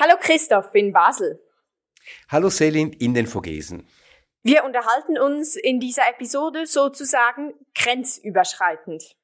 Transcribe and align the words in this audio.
Hallo 0.00 0.14
Christoph 0.20 0.72
in 0.74 0.92
Basel. 0.92 1.40
Hallo 2.28 2.50
Selin 2.50 2.92
in 2.92 3.14
den 3.14 3.26
Vogesen. 3.26 3.84
Wir 4.44 4.62
unterhalten 4.62 5.18
uns 5.18 5.56
in 5.56 5.80
dieser 5.80 6.08
Episode 6.08 6.66
sozusagen 6.66 7.52
grenzüberschreitend. 7.74 9.16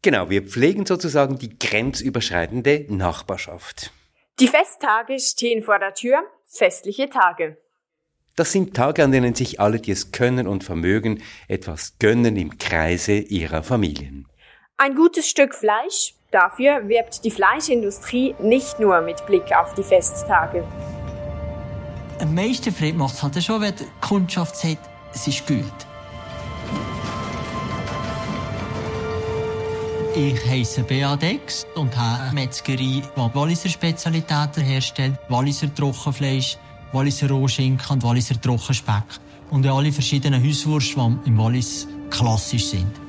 Genau, 0.00 0.30
wir 0.30 0.44
pflegen 0.44 0.86
sozusagen 0.86 1.38
die 1.38 1.58
grenzüberschreitende 1.58 2.86
Nachbarschaft. 2.88 3.90
Die 4.38 4.46
Festtage 4.46 5.18
stehen 5.18 5.64
vor 5.64 5.80
der 5.80 5.92
Tür, 5.92 6.22
festliche 6.46 7.10
Tage. 7.10 7.56
Das 8.36 8.52
sind 8.52 8.76
Tage, 8.76 9.02
an 9.02 9.10
denen 9.10 9.34
sich 9.34 9.58
alle, 9.58 9.80
die 9.80 9.90
es 9.90 10.12
können 10.12 10.46
und 10.46 10.62
vermögen, 10.62 11.20
etwas 11.48 11.98
gönnen 11.98 12.36
im 12.36 12.58
Kreise 12.58 13.14
ihrer 13.14 13.64
Familien. 13.64 14.28
Ein 14.76 14.94
gutes 14.94 15.28
Stück 15.28 15.52
Fleisch, 15.52 16.14
dafür 16.32 16.88
wirbt 16.88 17.24
die 17.24 17.30
Fleischindustrie 17.30 18.34
nicht 18.40 18.80
nur 18.80 19.00
mit 19.00 19.24
Blick 19.26 19.54
auf 19.54 19.74
die 19.74 19.82
Festtage. 19.82 20.64
Am 22.20 22.34
meisten 22.34 22.72
Freude 22.72 22.96
macht 22.98 23.14
es 23.14 23.22
halt 23.22 23.42
schon, 23.42 23.60
wenn 23.60 23.74
die 23.76 23.84
Kundschaft 24.00 24.56
sagt, 24.56 24.88
es 25.14 25.26
ist 25.28 25.46
gut. 25.46 25.64
Ich 30.14 30.46
heiße 30.46 30.82
Beadex 30.82 31.66
und 31.74 31.96
habe 31.96 32.24
eine 32.24 32.34
Metzgerei, 32.34 33.02
die 33.02 33.04
Walliser 33.16 33.70
Spezialitäten 33.70 34.62
herstellt. 34.62 35.18
Walliser 35.30 35.74
Trockenfleisch, 35.74 36.58
Walliser 36.92 37.30
Rohschinken 37.30 37.90
und 37.90 38.02
Walliser 38.02 38.38
Trockenspeck. 38.40 39.04
Und 39.50 39.66
alle 39.66 39.90
verschiedenen 39.90 40.46
Hauswurst, 40.46 40.96
die 40.96 41.28
im 41.28 41.38
Wallis 41.38 41.88
klassisch 42.10 42.66
sind. 42.66 43.01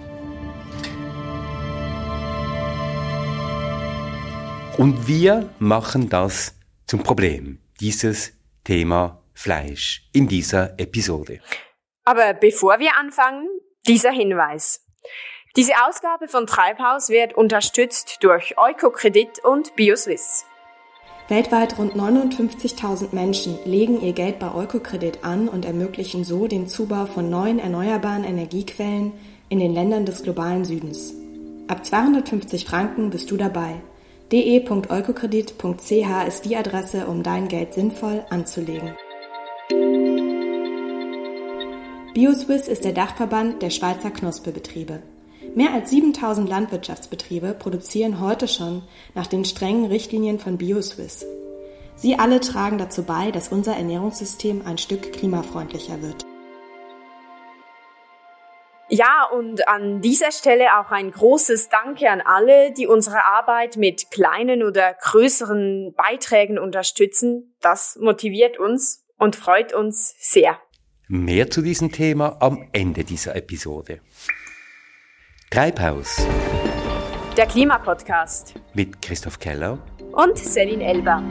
Und 4.78 5.08
wir 5.08 5.50
machen 5.60 6.10
das 6.10 6.56
zum 6.88 7.04
Problem, 7.04 7.60
dieses 7.80 8.34
Thema 8.64 9.22
Fleisch 9.34 10.10
in 10.14 10.28
dieser 10.28 10.80
Episode. 10.80 11.42
Aber 12.06 12.34
bevor 12.34 12.80
wir 12.80 12.98
anfangen, 12.98 13.48
dieser 13.88 14.12
Hinweis. 14.12 14.82
Diese 15.56 15.74
Ausgabe 15.88 16.28
von 16.28 16.48
Treibhaus 16.48 17.10
wird 17.10 17.34
unterstützt 17.34 18.18
durch 18.22 18.56
Eukokredit 18.58 19.44
und 19.44 19.76
BioSwiss. 19.76 20.46
Weltweit 21.30 21.78
rund 21.78 21.94
59.000 21.94 23.14
Menschen 23.14 23.60
legen 23.66 24.02
ihr 24.02 24.14
Geld 24.14 24.40
bei 24.40 24.54
Eukokredit 24.54 25.24
an 25.24 25.48
und 25.48 25.66
ermöglichen 25.66 26.24
so 26.24 26.48
den 26.48 26.68
Zubau 26.68 27.06
von 27.06 27.30
neuen 27.30 27.60
erneuerbaren 27.60 28.24
Energiequellen 28.24 29.14
in 29.50 29.60
den 29.60 29.74
Ländern 29.74 30.06
des 30.06 30.24
globalen 30.24 30.66
Südens. 30.66 31.14
Ab 31.68 31.86
250 31.86 32.66
Franken 32.66 33.12
bist 33.12 33.30
du 33.30 33.38
dabei. 33.38 33.82
de.eukokredit.ch 34.34 36.28
ist 36.28 36.46
die 36.46 36.58
Adresse, 36.58 37.06
um 37.06 37.22
dein 37.22 37.48
Geld 37.48 37.76
sinnvoll 37.76 38.26
anzulegen. 38.32 38.96
BioSwiss 42.16 42.68
ist 42.68 42.84
der 42.84 42.94
Dachverband 42.94 43.62
der 43.62 43.70
Schweizer 43.70 44.10
Knusperbetriebe. 44.10 45.04
Mehr 45.54 45.72
als 45.72 45.92
7000 45.92 46.50
Landwirtschaftsbetriebe 46.50 47.54
produzieren 47.54 48.20
heute 48.20 48.48
schon 48.48 48.82
nach 49.14 49.28
den 49.28 49.46
strengen 49.46 49.86
Richtlinien 49.86 50.40
von 50.40 50.58
BioSwiss. 50.58 51.28
Sie 51.96 52.18
alle 52.18 52.40
tragen 52.40 52.80
dazu 52.80 53.04
bei, 53.04 53.30
dass 53.30 53.50
unser 53.50 53.76
Ernährungssystem 53.76 54.64
ein 54.66 54.80
Stück 54.80 55.14
klimafreundlicher 55.14 56.02
wird. 56.02 56.26
Ja, 58.96 59.24
und 59.24 59.68
an 59.68 60.02
dieser 60.02 60.32
Stelle 60.32 60.78
auch 60.80 60.92
ein 60.92 61.10
großes 61.10 61.70
Danke 61.70 62.12
an 62.12 62.22
alle, 62.22 62.72
die 62.74 62.86
unsere 62.86 63.26
Arbeit 63.26 63.76
mit 63.76 64.12
kleinen 64.12 64.62
oder 64.62 64.94
größeren 65.02 65.96
Beiträgen 65.98 66.60
unterstützen. 66.60 67.56
Das 67.60 67.98
motiviert 68.00 68.60
uns 68.60 69.04
und 69.18 69.36
freut 69.36 69.74
uns 69.74 70.14
sehr. 70.20 70.60
Mehr 71.08 71.50
zu 71.50 71.64
diesem 71.64 71.92
Thema 71.92 72.38
am 72.40 72.70
Ende 72.72 73.04
dieser 73.04 73.36
Episode. 73.36 74.00
Treibhaus. 75.50 76.28
Der 77.36 77.48
Klimapodcast. 77.48 78.54
Mit 78.76 79.02
Christoph 79.02 79.40
Keller. 79.40 79.80
Und 80.12 80.38
Selin 80.38 80.82
Elber. 80.82 81.24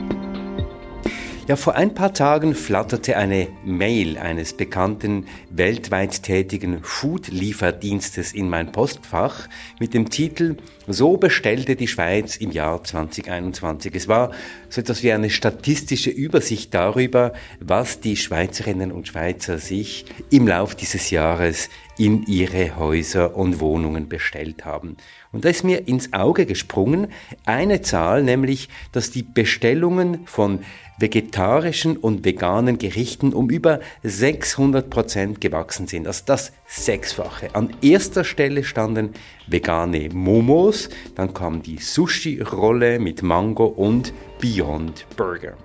Ja, 1.52 1.56
vor 1.56 1.74
ein 1.74 1.92
paar 1.92 2.14
Tagen 2.14 2.54
flatterte 2.54 3.18
eine 3.18 3.46
Mail 3.62 4.16
eines 4.16 4.54
bekannten 4.54 5.26
weltweit 5.50 6.22
tätigen 6.22 6.82
Food-Lieferdienstes 6.82 8.32
in 8.32 8.48
mein 8.48 8.72
Postfach 8.72 9.50
mit 9.78 9.92
dem 9.92 10.08
Titel 10.08 10.56
So 10.86 11.18
bestellte 11.18 11.76
die 11.76 11.88
Schweiz 11.88 12.36
im 12.36 12.52
Jahr 12.52 12.82
2021. 12.82 13.94
Es 13.94 14.08
war 14.08 14.30
so 14.70 14.80
etwas 14.80 15.02
wie 15.02 15.12
eine 15.12 15.28
statistische 15.28 16.08
Übersicht 16.08 16.72
darüber, 16.72 17.34
was 17.60 18.00
die 18.00 18.16
Schweizerinnen 18.16 18.90
und 18.90 19.08
Schweizer 19.08 19.58
sich 19.58 20.06
im 20.30 20.48
Lauf 20.48 20.74
dieses 20.74 21.10
Jahres 21.10 21.68
in 21.98 22.22
ihre 22.22 22.76
Häuser 22.76 23.36
und 23.36 23.60
Wohnungen 23.60 24.08
bestellt 24.08 24.64
haben. 24.64 24.96
Und 25.32 25.46
da 25.46 25.48
ist 25.48 25.64
mir 25.64 25.88
ins 25.88 26.12
Auge 26.12 26.44
gesprungen 26.44 27.08
eine 27.46 27.80
Zahl, 27.80 28.22
nämlich, 28.22 28.68
dass 28.92 29.10
die 29.10 29.22
Bestellungen 29.22 30.26
von 30.26 30.60
vegetarischen 30.98 31.96
und 31.96 32.24
veganen 32.24 32.78
Gerichten 32.78 33.32
um 33.32 33.48
über 33.48 33.80
600 34.02 34.90
Prozent 34.90 35.40
gewachsen 35.40 35.86
sind. 35.86 36.06
Also 36.06 36.22
das 36.26 36.52
Sechsfache. 36.66 37.54
An 37.54 37.74
erster 37.80 38.24
Stelle 38.24 38.62
standen 38.62 39.14
vegane 39.46 40.10
Momos, 40.12 40.90
dann 41.16 41.32
kam 41.32 41.62
die 41.62 41.78
Sushi-Rolle 41.78 42.98
mit 42.98 43.22
Mango 43.22 43.64
und 43.66 44.12
Beyond 44.40 45.06
Burger. 45.16 45.56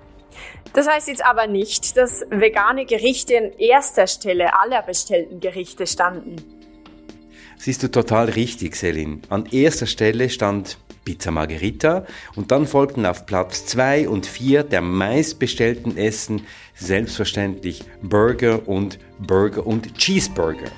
Das 0.72 0.88
heißt 0.88 1.08
jetzt 1.08 1.24
aber 1.24 1.46
nicht, 1.46 1.96
dass 1.96 2.24
vegane 2.30 2.86
Gerichte 2.86 3.36
an 3.38 3.52
erster 3.58 4.06
Stelle 4.06 4.58
aller 4.58 4.82
bestellten 4.82 5.40
Gerichte 5.40 5.86
standen. 5.86 6.57
Siehst 7.58 7.82
du 7.82 7.90
total 7.90 8.30
richtig, 8.30 8.76
Selin. 8.76 9.22
An 9.28 9.46
erster 9.46 9.86
Stelle 9.86 10.30
stand 10.30 10.78
Pizza 11.04 11.30
Margherita 11.30 12.06
und 12.36 12.52
dann 12.52 12.66
folgten 12.66 13.04
auf 13.04 13.26
Platz 13.26 13.66
2 13.66 14.08
und 14.08 14.26
4 14.26 14.62
der 14.62 14.80
meistbestellten 14.80 15.96
Essen 15.96 16.46
selbstverständlich 16.74 17.82
Burger 18.02 18.68
und 18.68 18.98
Burger 19.18 19.66
und 19.66 19.94
Cheeseburger. 19.98 20.70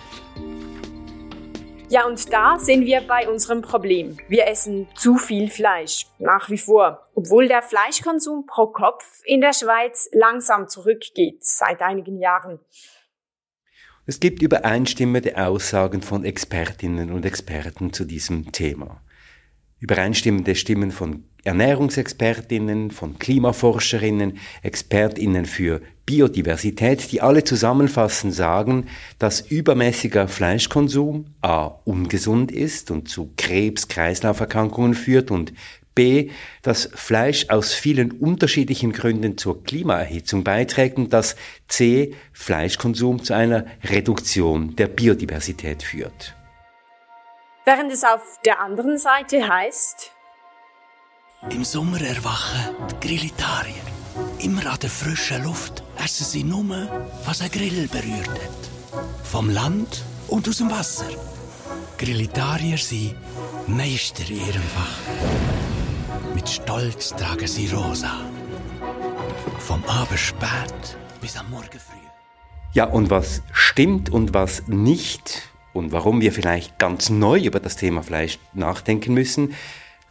Ja, 1.91 2.07
und 2.07 2.33
da 2.33 2.57
sind 2.59 2.87
wir 2.87 3.01
bei 3.01 3.29
unserem 3.29 3.63
Problem. 3.63 4.17
Wir 4.29 4.47
essen 4.47 4.87
zu 4.95 5.17
viel 5.17 5.51
Fleisch, 5.51 6.07
nach 6.21 6.49
wie 6.49 6.59
vor, 6.59 7.05
obwohl 7.17 7.49
der 7.49 7.63
Fleischkonsum 7.63 8.47
pro 8.47 8.69
Kopf 8.69 9.05
in 9.25 9.41
der 9.41 9.53
Schweiz 9.53 10.09
langsam 10.13 10.69
zurückgeht 10.69 11.45
seit 11.45 11.83
einigen 11.83 12.21
Jahren. 12.21 12.61
Es 14.11 14.19
gibt 14.19 14.43
übereinstimmende 14.43 15.37
Aussagen 15.39 16.03
von 16.03 16.25
Expertinnen 16.25 17.13
und 17.13 17.25
Experten 17.25 17.93
zu 17.93 18.05
diesem 18.05 18.51
Thema 18.51 19.01
übereinstimmende 19.79 20.57
Stimmen 20.57 20.91
von 20.91 21.23
Ernährungsexpertinnen, 21.45 22.91
von 22.91 23.21
Klimaforscherinnen, 23.21 24.39
Expertinnen 24.65 25.47
für 25.47 25.81
Biodiversität, 26.07 27.13
die 27.13 27.21
alle 27.21 27.45
zusammenfassend 27.45 28.35
sagen, 28.35 28.89
dass 29.21 29.43
übermäßiger 29.43 30.27
Fleischkonsum 30.27 31.27
a. 31.41 31.67
ungesund 31.85 32.51
ist 32.51 32.91
und 32.91 33.09
zu 33.09 33.31
Krebs-Kreislauferkrankungen 33.37 34.95
führt 34.95 35.31
und 35.31 35.53
b. 35.95 36.31
dass 36.63 36.91
Fleisch 36.95 37.49
aus 37.49 37.73
vielen 37.73 38.13
unterschiedlichen 38.13 38.93
Gründen 38.93 39.37
zur 39.39 39.63
Klimaerhitzung 39.63 40.45
beiträgt 40.45 40.99
und 40.99 41.13
dass 41.13 41.37
c. 41.69 42.15
Fleischkonsum 42.33 43.23
zu 43.23 43.35
einer 43.35 43.67
Reduktion 43.85 44.77
der 44.77 44.89
Biodiversität 44.89 45.83
führt. 45.83 46.37
Während 47.65 47.93
es 47.93 48.05
auf 48.05 48.41
der 48.45 48.61
anderen 48.61 48.99
Seite 48.99 49.47
heißt, 49.47 50.13
im 51.49 51.65
Sommer 51.65 52.01
erwachen 52.03 52.77
die 52.91 53.09
Grillitarier. 53.09 53.75
Immer 54.41 54.67
an 54.67 54.79
der 54.81 54.91
frischen 54.91 55.43
Luft 55.45 55.83
essen 56.03 56.25
sie 56.25 56.45
nur, 56.45 56.89
was 57.25 57.41
ein 57.41 57.51
Grill 57.51 57.89
berührt 57.89 58.29
hat. 58.29 59.01
Vom 59.25 59.49
Land 59.49 60.05
und 60.29 60.49
aus 60.49 60.59
dem 60.59 60.71
Wasser. 60.71 61.09
Grillitarier 61.97 62.77
sind 62.77 63.15
Meister 63.67 64.29
in 64.29 64.47
ihrem 64.47 64.63
Fach. 64.63 65.50
Mit 66.41 66.49
Stolz 66.49 67.11
tragen 67.11 67.47
sie 67.47 67.69
rosa. 67.69 68.13
Vom 69.59 69.85
Abend 69.85 70.19
spät 70.19 70.97
bis 71.21 71.37
am 71.37 71.51
Morgen 71.51 71.79
früh. 71.79 72.01
Ja, 72.73 72.87
und 72.87 73.11
was 73.11 73.43
stimmt 73.53 74.09
und 74.09 74.33
was 74.33 74.67
nicht, 74.67 75.43
und 75.75 75.93
warum 75.93 76.23
wir 76.23 76.33
vielleicht 76.33 76.79
ganz 76.79 77.11
neu 77.11 77.39
über 77.41 77.61
das 77.61 77.77
Thema 77.77 78.03
Fleisch 78.03 78.39
nachdenken 78.55 79.13
müssen, 79.13 79.53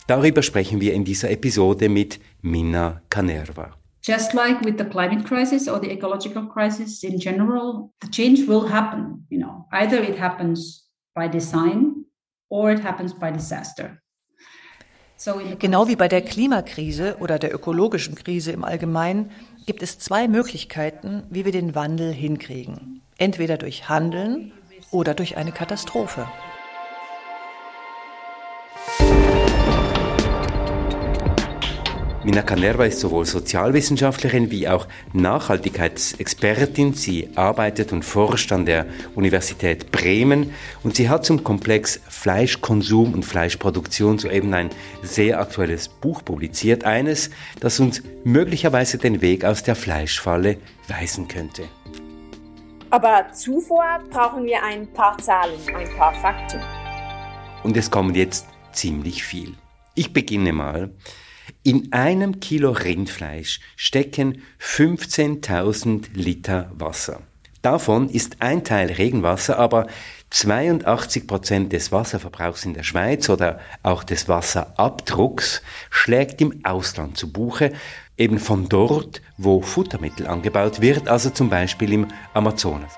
darüber 0.06 0.44
sprechen 0.44 0.80
wir 0.80 0.94
in 0.94 1.04
dieser 1.04 1.32
Episode 1.32 1.90
mit 1.90 2.20
Minna 2.44 3.02
Canerva. 3.10 3.72
Just 4.04 4.34
like 4.36 4.64
with 4.64 4.76
the 4.78 4.86
climate 4.86 5.26
crisis 5.26 5.68
or 5.68 5.82
the 5.82 5.90
ecological 5.90 6.48
crisis 6.48 7.02
in 7.02 7.18
general, 7.18 7.92
the 8.04 8.08
change 8.12 8.48
will 8.48 8.72
happen. 8.72 9.26
You 9.32 9.40
know, 9.40 9.66
either 9.72 10.00
it 10.04 10.20
happens 10.20 10.92
by 11.16 11.28
design 11.28 12.06
or 12.50 12.70
it 12.70 12.84
happens 12.84 13.16
by 13.16 13.32
disaster. 13.32 14.00
Genau 15.60 15.88
wie 15.90 15.98
bei 15.98 16.08
der 16.08 16.22
Klimakrise 16.22 17.18
oder 17.20 17.40
der 17.40 17.54
ökologischen 17.54 18.16
Krise 18.16 18.52
im 18.52 18.64
Allgemeinen 18.64 19.32
gibt 19.66 19.84
es 19.84 20.00
zwei 20.00 20.30
Möglichkeiten, 20.30 21.24
wie 21.30 21.44
wir 21.44 21.52
den 21.52 21.76
Wandel 21.76 22.14
hinkriegen. 22.14 23.02
Entweder 23.18 23.58
durch 23.58 23.90
Handeln 23.90 24.54
oder 24.92 25.14
durch 25.14 25.36
eine 25.36 25.52
Katastrophe. 25.52 26.26
Mina 32.30 32.44
Canerva 32.44 32.86
ist 32.86 33.00
sowohl 33.00 33.26
Sozialwissenschaftlerin 33.26 34.52
wie 34.52 34.68
auch 34.68 34.88
Nachhaltigkeitsexpertin. 35.14 36.94
Sie 36.94 37.28
arbeitet 37.34 37.92
und 37.92 38.06
forscht 38.06 38.52
an 38.52 38.68
der 38.68 38.86
Universität 39.16 39.92
Bremen 39.92 40.54
und 40.84 40.96
sie 40.96 41.10
hat 41.10 41.26
zum 41.26 41.44
Komplex 41.44 42.00
Fleischkonsum 42.08 43.16
und 43.16 43.26
Fleischproduktion 43.26 44.20
soeben 44.20 44.54
ein 44.54 44.70
sehr 45.02 45.40
aktuelles 45.40 45.90
Buch 45.90 46.24
publiziert. 46.24 46.84
Eines, 46.84 47.32
das 47.62 47.80
uns 47.80 48.04
möglicherweise 48.24 49.00
den 49.00 49.24
Weg 49.24 49.44
aus 49.44 49.64
der 49.64 49.76
Fleischfalle 49.76 50.58
weisen 50.88 51.28
könnte. 51.28 51.64
Aber 52.92 53.26
zuvor 53.34 54.02
brauchen 54.12 54.46
wir 54.46 54.62
ein 54.62 54.86
paar 54.94 55.18
Zahlen, 55.18 55.60
ein 55.76 55.90
paar 55.98 56.14
Fakten. 56.14 56.62
Und 57.64 57.76
es 57.76 57.90
kommen 57.90 58.14
jetzt 58.14 58.46
ziemlich 58.72 59.24
viel. 59.24 59.56
Ich 59.96 60.14
beginne 60.14 60.54
mal. 60.54 60.92
In 61.64 61.94
einem 61.94 62.40
Kilo 62.40 62.72
Rindfleisch 62.72 63.60
stecken 63.76 64.42
15.000 64.60 66.08
Liter 66.14 66.72
Wasser. 66.74 67.22
Davon 67.62 68.10
ist 68.10 68.38
ein 68.42 68.64
Teil 68.64 68.92
Regenwasser, 68.92 69.60
aber 69.60 69.88
82 70.30 71.28
Prozent 71.28 71.74
des 71.74 71.92
Wasserverbrauchs 71.92 72.64
in 72.64 72.74
der 72.74 72.84
Schweiz 72.84 73.30
oder 73.30 73.60
auch 73.84 74.04
des 74.04 74.30
Wasserabdrucks 74.30 75.62
schlägt 75.90 76.40
im 76.40 76.64
Ausland 76.64 77.18
zu 77.18 77.34
Buche, 77.34 77.74
eben 78.18 78.40
von 78.40 78.70
dort, 78.70 79.22
wo 79.38 79.62
Futtermittel 79.62 80.28
angebaut 80.28 80.82
wird, 80.82 81.10
also 81.10 81.32
zum 81.32 81.50
Beispiel 81.50 81.92
im 81.92 82.08
Amazonas. 82.34 82.94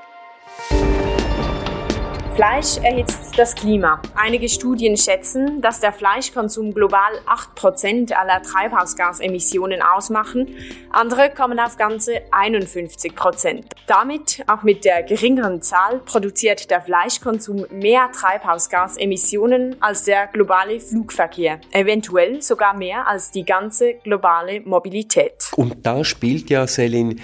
Fleisch 2.42 2.78
erhitzt 2.78 3.38
das 3.38 3.54
Klima. 3.54 4.02
Einige 4.16 4.50
Studien 4.50 4.98
schätzen, 4.98 5.62
dass 5.62 5.80
der 5.80 5.94
Fleischkonsum 5.94 6.74
global 6.74 7.12
8% 7.56 8.14
aller 8.14 8.42
Treibhausgasemissionen 8.42 9.84
ausmachen. 9.84 10.56
Andere 10.90 11.30
kommen 11.30 11.60
auf 11.60 11.78
ganze 11.78 12.14
51%. 12.32 13.66
Damit, 13.86 14.44
auch 14.48 14.64
mit 14.64 14.86
der 14.86 15.04
geringeren 15.04 15.62
Zahl, 15.62 16.00
produziert 16.00 16.72
der 16.72 16.82
Fleischkonsum 16.82 17.68
mehr 17.70 18.10
Treibhausgasemissionen 18.12 19.80
als 19.80 20.06
der 20.06 20.26
globale 20.26 20.80
Flugverkehr. 20.80 21.62
Eventuell 21.70 22.42
sogar 22.42 22.76
mehr 22.76 23.08
als 23.08 23.30
die 23.30 23.46
ganze 23.46 23.94
globale 24.04 24.62
Mobilität. 24.62 25.52
Und 25.56 25.86
da 25.86 26.04
spielt 26.04 26.50
ja, 26.50 26.66
Selin, 26.66 27.22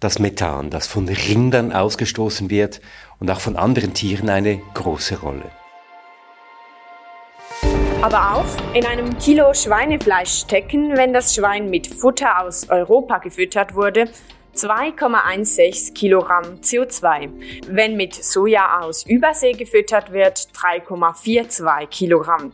das 0.00 0.18
Methan, 0.18 0.70
das 0.70 0.86
von 0.86 1.08
Rindern 1.08 1.72
ausgestoßen 1.72 2.50
wird 2.50 2.80
und 3.18 3.30
auch 3.30 3.40
von 3.40 3.56
anderen 3.56 3.94
Tieren 3.94 4.28
eine 4.28 4.60
große 4.74 5.20
Rolle. 5.20 5.50
Aber 8.00 8.36
auch 8.36 8.74
in 8.74 8.86
einem 8.86 9.18
Kilo 9.18 9.52
Schweinefleisch 9.52 10.42
stecken, 10.42 10.96
wenn 10.96 11.12
das 11.12 11.34
Schwein 11.34 11.68
mit 11.68 11.88
Futter 11.88 12.42
aus 12.42 12.68
Europa 12.68 13.18
gefüttert 13.18 13.74
wurde, 13.74 14.08
2,16 14.54 15.94
Kilogramm 15.94 16.60
CO2. 16.60 17.30
Wenn 17.68 17.96
mit 17.96 18.14
Soja 18.14 18.80
aus 18.80 19.04
Übersee 19.04 19.52
gefüttert 19.52 20.12
wird, 20.12 20.48
3,42 20.54 21.86
Kilogramm. 21.86 22.52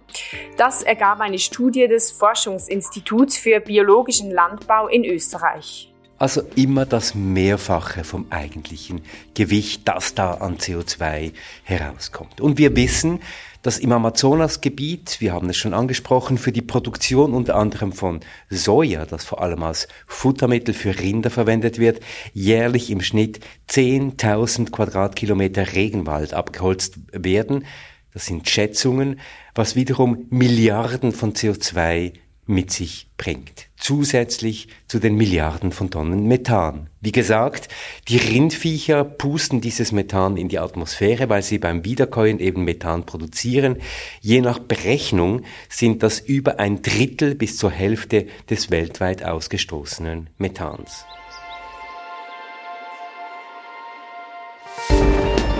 Das 0.57 0.83
ergab 0.83 1.21
eine 1.21 1.39
Studie 1.39 1.89
des 1.89 2.11
Forschungsinstituts 2.11 3.37
für 3.37 3.61
biologischen 3.61 4.31
Landbau 4.31 4.89
in 4.89 5.05
Österreich. 5.05 5.94
Also 6.25 6.41
immer 6.57 6.87
das 6.87 7.15
Mehrfache 7.15 8.03
vom 8.03 8.25
eigentlichen 8.31 9.03
Gewicht, 9.35 9.83
das 9.85 10.15
da 10.15 10.33
an 10.33 10.57
CO2 10.57 11.33
herauskommt. 11.65 12.41
Und 12.41 12.57
wir 12.57 12.75
wissen, 12.75 13.21
dass 13.61 13.79
im 13.79 13.93
Amazonasgebiet, 13.93 15.21
wir 15.21 15.35
haben 15.35 15.51
es 15.51 15.59
schon 15.59 15.75
angesprochen, 15.75 16.39
für 16.39 16.51
die 16.51 16.63
Produktion 16.63 17.35
unter 17.35 17.57
anderem 17.57 17.93
von 17.93 18.21
Soja, 18.49 19.05
das 19.05 19.27
vor 19.27 19.43
allem 19.43 19.63
als 19.65 19.87
Futtermittel 20.07 20.73
für 20.73 20.99
Rinder 20.99 21.29
verwendet 21.29 21.79
wird, 21.79 22.01
jährlich 22.33 22.91
im 22.91 23.03
Schnitt 23.03 23.41
10.000 23.69 24.71
Quadratkilometer 24.71 25.75
Regenwald 25.75 26.33
abgeholzt 26.33 27.01
werden. 27.13 27.67
Das 28.15 28.25
sind 28.25 28.49
Schätzungen, 28.49 29.21
was 29.55 29.77
wiederum 29.77 30.25
Milliarden 30.31 31.13
von 31.13 31.35
CO2 31.35 32.15
mit 32.47 32.71
sich 32.71 33.09
bringt. 33.17 33.69
Zusätzlich 33.77 34.69
zu 34.87 34.99
den 34.99 35.17
Milliarden 35.17 35.73
von 35.73 35.91
Tonnen 35.91 36.27
Methan. 36.27 36.89
Wie 37.01 37.13
gesagt, 37.13 37.69
die 38.09 38.17
Rindviecher 38.17 39.05
pusten 39.05 39.61
dieses 39.61 39.93
Methan 39.93 40.37
in 40.37 40.49
die 40.49 40.59
Atmosphäre, 40.59 41.29
weil 41.29 41.43
sie 41.43 41.59
beim 41.59 41.85
Wiederkäuen 41.85 42.41
eben 42.41 42.65
Methan 42.65 43.05
produzieren. 43.05 43.79
Je 44.21 44.41
nach 44.41 44.59
Berechnung 44.59 45.43
sind 45.69 46.03
das 46.03 46.21
über 46.21 46.59
ein 46.59 46.83
Drittel 46.83 47.35
bis 47.35 47.57
zur 47.57 47.71
Hälfte 47.71 48.27
des 48.49 48.71
weltweit 48.71 49.25
ausgestoßenen 49.25 50.31
Methans. 50.39 51.05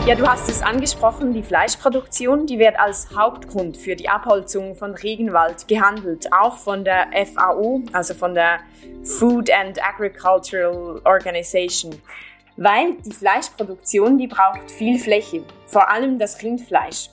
Ja, 0.07 0.15
du 0.15 0.27
hast 0.27 0.51
es 0.51 0.61
angesprochen, 0.61 1.33
die 1.33 1.43
Fleischproduktion, 1.43 2.45
die 2.45 2.59
wird 2.59 2.79
als 2.79 3.09
Hauptgrund 3.17 3.79
für 3.79 3.97
die 3.97 4.11
Abholzung 4.11 4.75
von 4.75 4.95
Regenwald 4.95 5.67
gehandelt, 5.67 6.31
auch 6.31 6.59
von 6.59 6.85
der 6.85 7.07
FAO, 7.25 7.81
also 7.95 8.13
von 8.13 8.35
der 8.35 8.61
Food 9.03 9.51
and 9.51 9.83
Agricultural 9.83 11.01
Organization. 11.07 11.95
Weil 12.59 12.97
die 13.03 13.15
Fleischproduktion, 13.15 14.19
die 14.19 14.27
braucht 14.27 14.71
viel 14.71 14.99
Fläche, 14.99 15.43
vor 15.65 15.89
allem 15.89 16.19
das 16.19 16.43
Rindfleisch. 16.43 17.09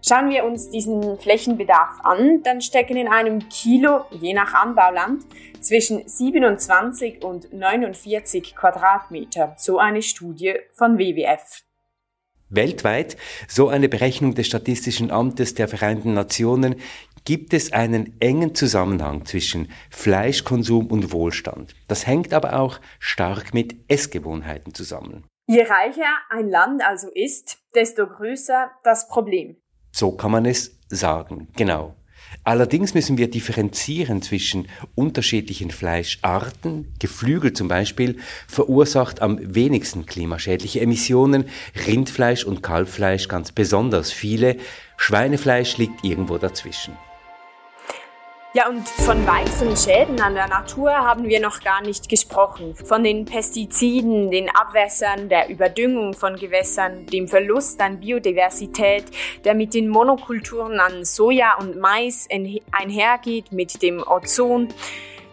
Schauen 0.00 0.30
wir 0.30 0.44
uns 0.44 0.70
diesen 0.70 1.18
Flächenbedarf 1.18 2.00
an, 2.04 2.42
dann 2.42 2.62
stecken 2.62 2.96
in 2.96 3.08
einem 3.08 3.50
Kilo, 3.50 4.06
je 4.10 4.32
nach 4.32 4.54
Anbauland, 4.54 5.24
zwischen 5.60 6.08
27 6.08 7.22
und 7.22 7.52
49 7.52 8.56
Quadratmeter, 8.56 9.54
so 9.58 9.78
eine 9.78 10.00
Studie 10.00 10.54
von 10.72 10.98
WWF 10.98 11.63
weltweit, 12.50 13.16
so 13.48 13.68
eine 13.68 13.88
Berechnung 13.88 14.34
des 14.34 14.46
Statistischen 14.46 15.10
Amtes 15.10 15.54
der 15.54 15.68
Vereinten 15.68 16.14
Nationen, 16.14 16.76
gibt 17.24 17.54
es 17.54 17.72
einen 17.72 18.20
engen 18.20 18.54
Zusammenhang 18.54 19.24
zwischen 19.24 19.70
Fleischkonsum 19.90 20.88
und 20.88 21.12
Wohlstand. 21.12 21.74
Das 21.88 22.06
hängt 22.06 22.34
aber 22.34 22.58
auch 22.58 22.80
stark 22.98 23.54
mit 23.54 23.76
Essgewohnheiten 23.88 24.74
zusammen. 24.74 25.24
Je 25.46 25.62
reicher 25.62 26.12
ein 26.30 26.48
Land 26.48 26.82
also 26.82 27.08
ist, 27.14 27.58
desto 27.74 28.06
größer 28.06 28.70
das 28.82 29.08
Problem. 29.08 29.56
So 29.92 30.12
kann 30.12 30.30
man 30.30 30.46
es 30.46 30.78
sagen, 30.88 31.48
genau. 31.56 31.94
Allerdings 32.42 32.94
müssen 32.94 33.18
wir 33.18 33.30
differenzieren 33.30 34.22
zwischen 34.22 34.66
unterschiedlichen 34.94 35.70
Fleischarten. 35.70 36.92
Geflügel 36.98 37.52
zum 37.52 37.68
Beispiel 37.68 38.16
verursacht 38.48 39.22
am 39.22 39.38
wenigsten 39.54 40.06
klimaschädliche 40.06 40.80
Emissionen, 40.80 41.44
Rindfleisch 41.86 42.44
und 42.44 42.62
Kalbfleisch 42.62 43.28
ganz 43.28 43.52
besonders 43.52 44.10
viele, 44.10 44.56
Schweinefleisch 44.96 45.76
liegt 45.78 46.04
irgendwo 46.04 46.38
dazwischen. 46.38 46.94
Ja, 48.56 48.68
und 48.68 48.88
von 48.88 49.26
weiteren 49.26 49.76
Schäden 49.76 50.20
an 50.20 50.34
der 50.34 50.46
Natur 50.46 50.92
haben 50.92 51.24
wir 51.24 51.40
noch 51.40 51.58
gar 51.58 51.82
nicht 51.82 52.08
gesprochen. 52.08 52.76
Von 52.76 53.02
den 53.02 53.24
Pestiziden, 53.24 54.30
den 54.30 54.48
Abwässern, 54.48 55.28
der 55.28 55.48
Überdüngung 55.48 56.14
von 56.14 56.36
Gewässern, 56.36 57.04
dem 57.06 57.26
Verlust 57.26 57.80
an 57.80 57.98
Biodiversität, 57.98 59.06
der 59.44 59.54
mit 59.54 59.74
den 59.74 59.88
Monokulturen 59.88 60.78
an 60.78 61.04
Soja 61.04 61.56
und 61.58 61.80
Mais 61.80 62.28
einhergeht, 62.30 63.50
mit 63.50 63.82
dem 63.82 64.04
Ozon. 64.06 64.68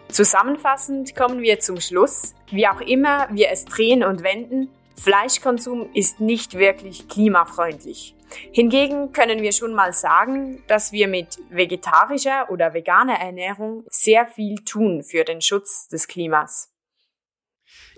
Zusammenfassend 0.08 1.14
kommen 1.14 1.42
wir 1.42 1.60
zum 1.60 1.80
Schluss, 1.80 2.34
wie 2.50 2.66
auch 2.66 2.80
immer 2.80 3.28
wir 3.30 3.50
es 3.52 3.66
drehen 3.66 4.02
und 4.02 4.24
wenden, 4.24 4.68
Fleischkonsum 5.00 5.90
ist 5.94 6.20
nicht 6.20 6.54
wirklich 6.58 7.08
klimafreundlich. 7.08 8.16
Hingegen 8.52 9.12
können 9.12 9.42
wir 9.42 9.52
schon 9.52 9.74
mal 9.74 9.92
sagen, 9.92 10.62
dass 10.66 10.92
wir 10.92 11.08
mit 11.08 11.38
vegetarischer 11.50 12.50
oder 12.50 12.74
veganer 12.74 13.20
Ernährung 13.20 13.84
sehr 13.88 14.26
viel 14.26 14.56
tun 14.64 15.02
für 15.02 15.24
den 15.24 15.40
Schutz 15.40 15.88
des 15.88 16.08
Klimas. 16.08 16.71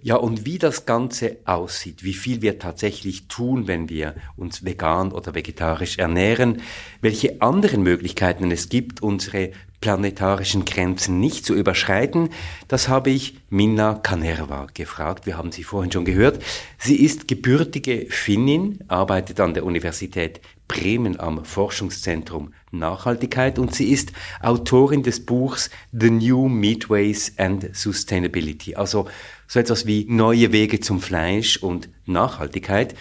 Ja, 0.02 0.16
und 0.16 0.44
wie 0.44 0.58
das 0.58 0.86
Ganze 0.86 1.38
aussieht, 1.44 2.04
wie 2.04 2.12
viel 2.12 2.42
wir 2.42 2.58
tatsächlich 2.58 3.28
tun, 3.28 3.66
wenn 3.66 3.88
wir 3.88 4.14
uns 4.36 4.64
vegan 4.64 5.12
oder 5.12 5.34
vegetarisch 5.34 5.98
ernähren, 5.98 6.60
welche 7.00 7.40
anderen 7.40 7.82
Möglichkeiten 7.82 8.50
es 8.50 8.68
gibt, 8.68 9.02
unsere 9.02 9.52
planetarischen 9.80 10.64
Grenzen 10.64 11.20
nicht 11.20 11.44
zu 11.44 11.54
überschreiten, 11.54 12.30
das 12.68 12.88
habe 12.88 13.10
ich 13.10 13.36
Minna 13.50 13.94
Kanerva 13.94 14.66
gefragt. 14.72 15.26
Wir 15.26 15.36
haben 15.36 15.52
sie 15.52 15.62
vorhin 15.62 15.92
schon 15.92 16.06
gehört. 16.06 16.42
Sie 16.78 16.96
ist 16.96 17.28
gebürtige 17.28 18.06
Finnin, 18.08 18.78
arbeitet 18.88 19.40
an 19.40 19.52
der 19.52 19.64
Universität 19.64 20.40
Bremen 20.68 21.20
am 21.20 21.44
Forschungszentrum 21.44 22.54
Nachhaltigkeit 22.70 23.58
und 23.58 23.74
sie 23.74 23.90
ist 23.90 24.12
Autorin 24.40 25.02
des 25.02 25.24
Buchs 25.24 25.70
The 25.92 26.10
New 26.10 26.48
Meatways 26.48 27.34
and 27.36 27.76
Sustainability, 27.76 28.74
also 28.74 29.06
so 29.46 29.60
etwas 29.60 29.86
wie 29.86 30.06
neue 30.08 30.52
Wege 30.52 30.80
zum 30.80 31.00
Fleisch 31.00 31.56
und 31.56 31.88
Nachhaltigkeit. 32.06 32.94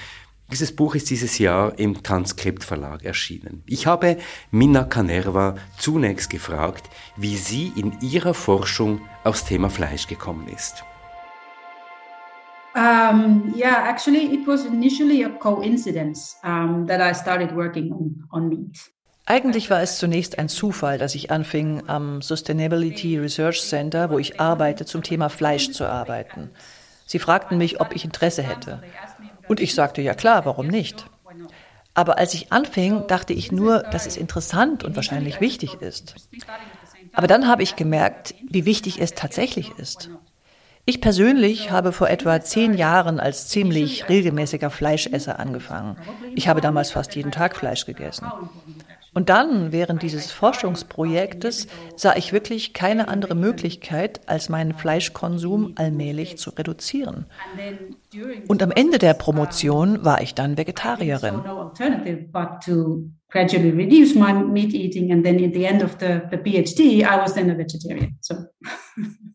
Dieses 0.51 0.75
Buch 0.75 0.93
ist 0.95 1.09
dieses 1.09 1.39
Jahr 1.39 1.79
im 1.79 2.03
Transkript 2.03 2.63
Verlag 2.63 3.03
erschienen. 3.03 3.63
Ich 3.65 3.87
habe 3.87 4.17
Minna 4.51 4.83
Canerva 4.83 5.55
zunächst 5.79 6.29
gefragt, 6.29 6.89
wie 7.17 7.37
sie 7.37 7.71
in 7.75 7.93
ihrer 8.01 8.33
Forschung 8.33 9.01
aufs 9.23 9.45
Thema 9.45 9.69
Fleisch 9.69 10.07
gekommen 10.07 10.47
ist. 10.47 10.83
Um, 12.75 13.53
yeah, 13.55 13.87
actually, 13.87 14.33
it 14.33 14.47
was 14.47 14.65
initially 14.65 15.23
a 15.23 15.29
coincidence 15.29 16.37
um, 16.43 16.87
that 16.87 17.01
I 17.01 17.13
started 17.13 17.55
working 17.55 17.91
on, 17.91 18.27
on 18.31 18.49
meat. 18.49 18.89
Eigentlich 19.25 19.69
war 19.69 19.81
es 19.81 19.97
zunächst 19.97 20.37
ein 20.37 20.49
Zufall, 20.49 20.97
dass 20.97 21.15
ich 21.15 21.31
anfing, 21.31 21.83
am 21.87 22.21
Sustainability 22.21 23.17
Research 23.17 23.61
Center, 23.61 24.09
wo 24.09 24.19
ich 24.19 24.39
arbeite, 24.39 24.85
zum 24.85 25.01
Thema 25.01 25.29
Fleisch 25.29 25.71
zu 25.71 25.85
arbeiten. 25.85 26.49
Sie 27.05 27.19
fragten 27.19 27.57
mich, 27.57 27.79
ob 27.79 27.95
ich 27.95 28.03
Interesse 28.03 28.43
hätte. 28.43 28.83
Und 29.47 29.61
ich 29.61 29.75
sagte, 29.75 30.01
ja 30.01 30.13
klar, 30.13 30.45
warum 30.45 30.67
nicht? 30.67 31.05
Aber 31.93 32.17
als 32.17 32.33
ich 32.33 32.51
anfing, 32.51 33.07
dachte 33.07 33.33
ich 33.33 33.51
nur, 33.51 33.83
dass 33.83 34.07
es 34.07 34.17
interessant 34.17 34.83
und 34.83 34.95
wahrscheinlich 34.95 35.39
wichtig 35.39 35.75
ist. 35.75 36.15
Aber 37.13 37.27
dann 37.27 37.47
habe 37.47 37.63
ich 37.63 37.75
gemerkt, 37.75 38.35
wie 38.49 38.65
wichtig 38.65 38.99
es 38.99 39.13
tatsächlich 39.13 39.71
ist. 39.77 40.09
Ich 40.85 40.99
persönlich 40.99 41.71
habe 41.71 41.93
vor 41.93 42.09
etwa 42.09 42.41
zehn 42.41 42.73
Jahren 42.73 43.19
als 43.21 43.47
ziemlich 43.47 44.09
regelmäßiger 44.09 44.69
Fleischesser 44.69 45.39
angefangen. 45.39 45.97
Ich 46.35 46.49
habe 46.49 46.59
damals 46.59 46.91
fast 46.91 47.15
jeden 47.15 47.31
Tag 47.31 47.55
Fleisch 47.55 47.85
gegessen. 47.85 48.29
Und 49.13 49.29
dann, 49.29 49.71
während 49.71 50.01
dieses 50.01 50.31
Forschungsprojektes, 50.31 51.67
sah 51.95 52.15
ich 52.15 52.33
wirklich 52.33 52.73
keine 52.73 53.07
andere 53.07 53.35
Möglichkeit, 53.35 54.21
als 54.27 54.49
meinen 54.49 54.73
Fleischkonsum 54.73 55.73
allmählich 55.75 56.37
zu 56.37 56.49
reduzieren. 56.51 57.25
Und 58.47 58.63
am 58.63 58.71
Ende 58.71 58.97
der 58.97 59.13
Promotion 59.13 60.03
war 60.03 60.21
ich 60.21 60.33
dann 60.35 60.57
Vegetarierin. 60.57 61.41
gradually 63.33 63.71
reduce 63.71 64.13
my 64.13 64.31
meat 64.31 64.73
eating 64.75 65.11
and 65.11 65.25
then 65.25 65.43
at 65.43 65.53
the 65.53 65.65
end 65.65 65.81
of 65.81 65.97
the, 65.99 66.21
the 66.29 66.37
PhD 66.37 67.03
I 67.03 67.17
was 67.17 67.33
then 67.33 67.49
a 67.49 67.55
vegetarian. 67.55 68.15
So 68.21 68.35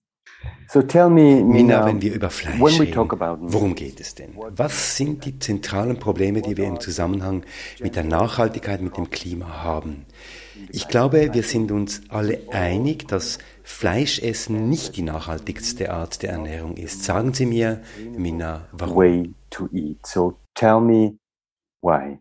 So 0.70 0.82
tell 0.82 1.08
me, 1.08 1.42
Mina, 1.42 1.86
wenn 1.86 2.02
wir 2.02 2.12
über 2.12 2.28
Fleisch 2.28 2.60
reden, 2.78 2.94
worum 3.40 3.74
geht 3.74 4.00
es 4.00 4.14
denn? 4.14 4.34
Was 4.50 4.96
sind 4.96 5.24
die 5.24 5.38
zentralen 5.38 5.98
Probleme, 5.98 6.42
die 6.42 6.58
wir 6.58 6.66
im 6.66 6.78
Zusammenhang 6.78 7.44
mit 7.80 7.96
der 7.96 8.04
Nachhaltigkeit, 8.04 8.82
mit 8.82 8.98
dem 8.98 9.08
Klima 9.08 9.62
haben? 9.62 10.04
Ich 10.70 10.88
glaube, 10.88 11.32
wir 11.32 11.42
sind 11.42 11.72
uns 11.72 12.02
alle 12.10 12.40
einig, 12.50 13.08
dass 13.08 13.38
Fleischessen 13.62 14.68
nicht 14.68 14.96
die 14.96 15.02
nachhaltigste 15.02 15.90
Art 15.90 16.22
der 16.22 16.32
Ernährung 16.32 16.76
ist. 16.76 17.02
Sagen 17.02 17.32
Sie 17.32 17.46
mir, 17.46 17.80
Mina, 18.16 18.68
warum? 18.72 18.96
Way 18.96 19.34
to 19.48 19.68
eat. 19.72 20.04
So 20.06 20.38
tell 20.54 20.80
me 20.80 21.16
why. 21.80 22.18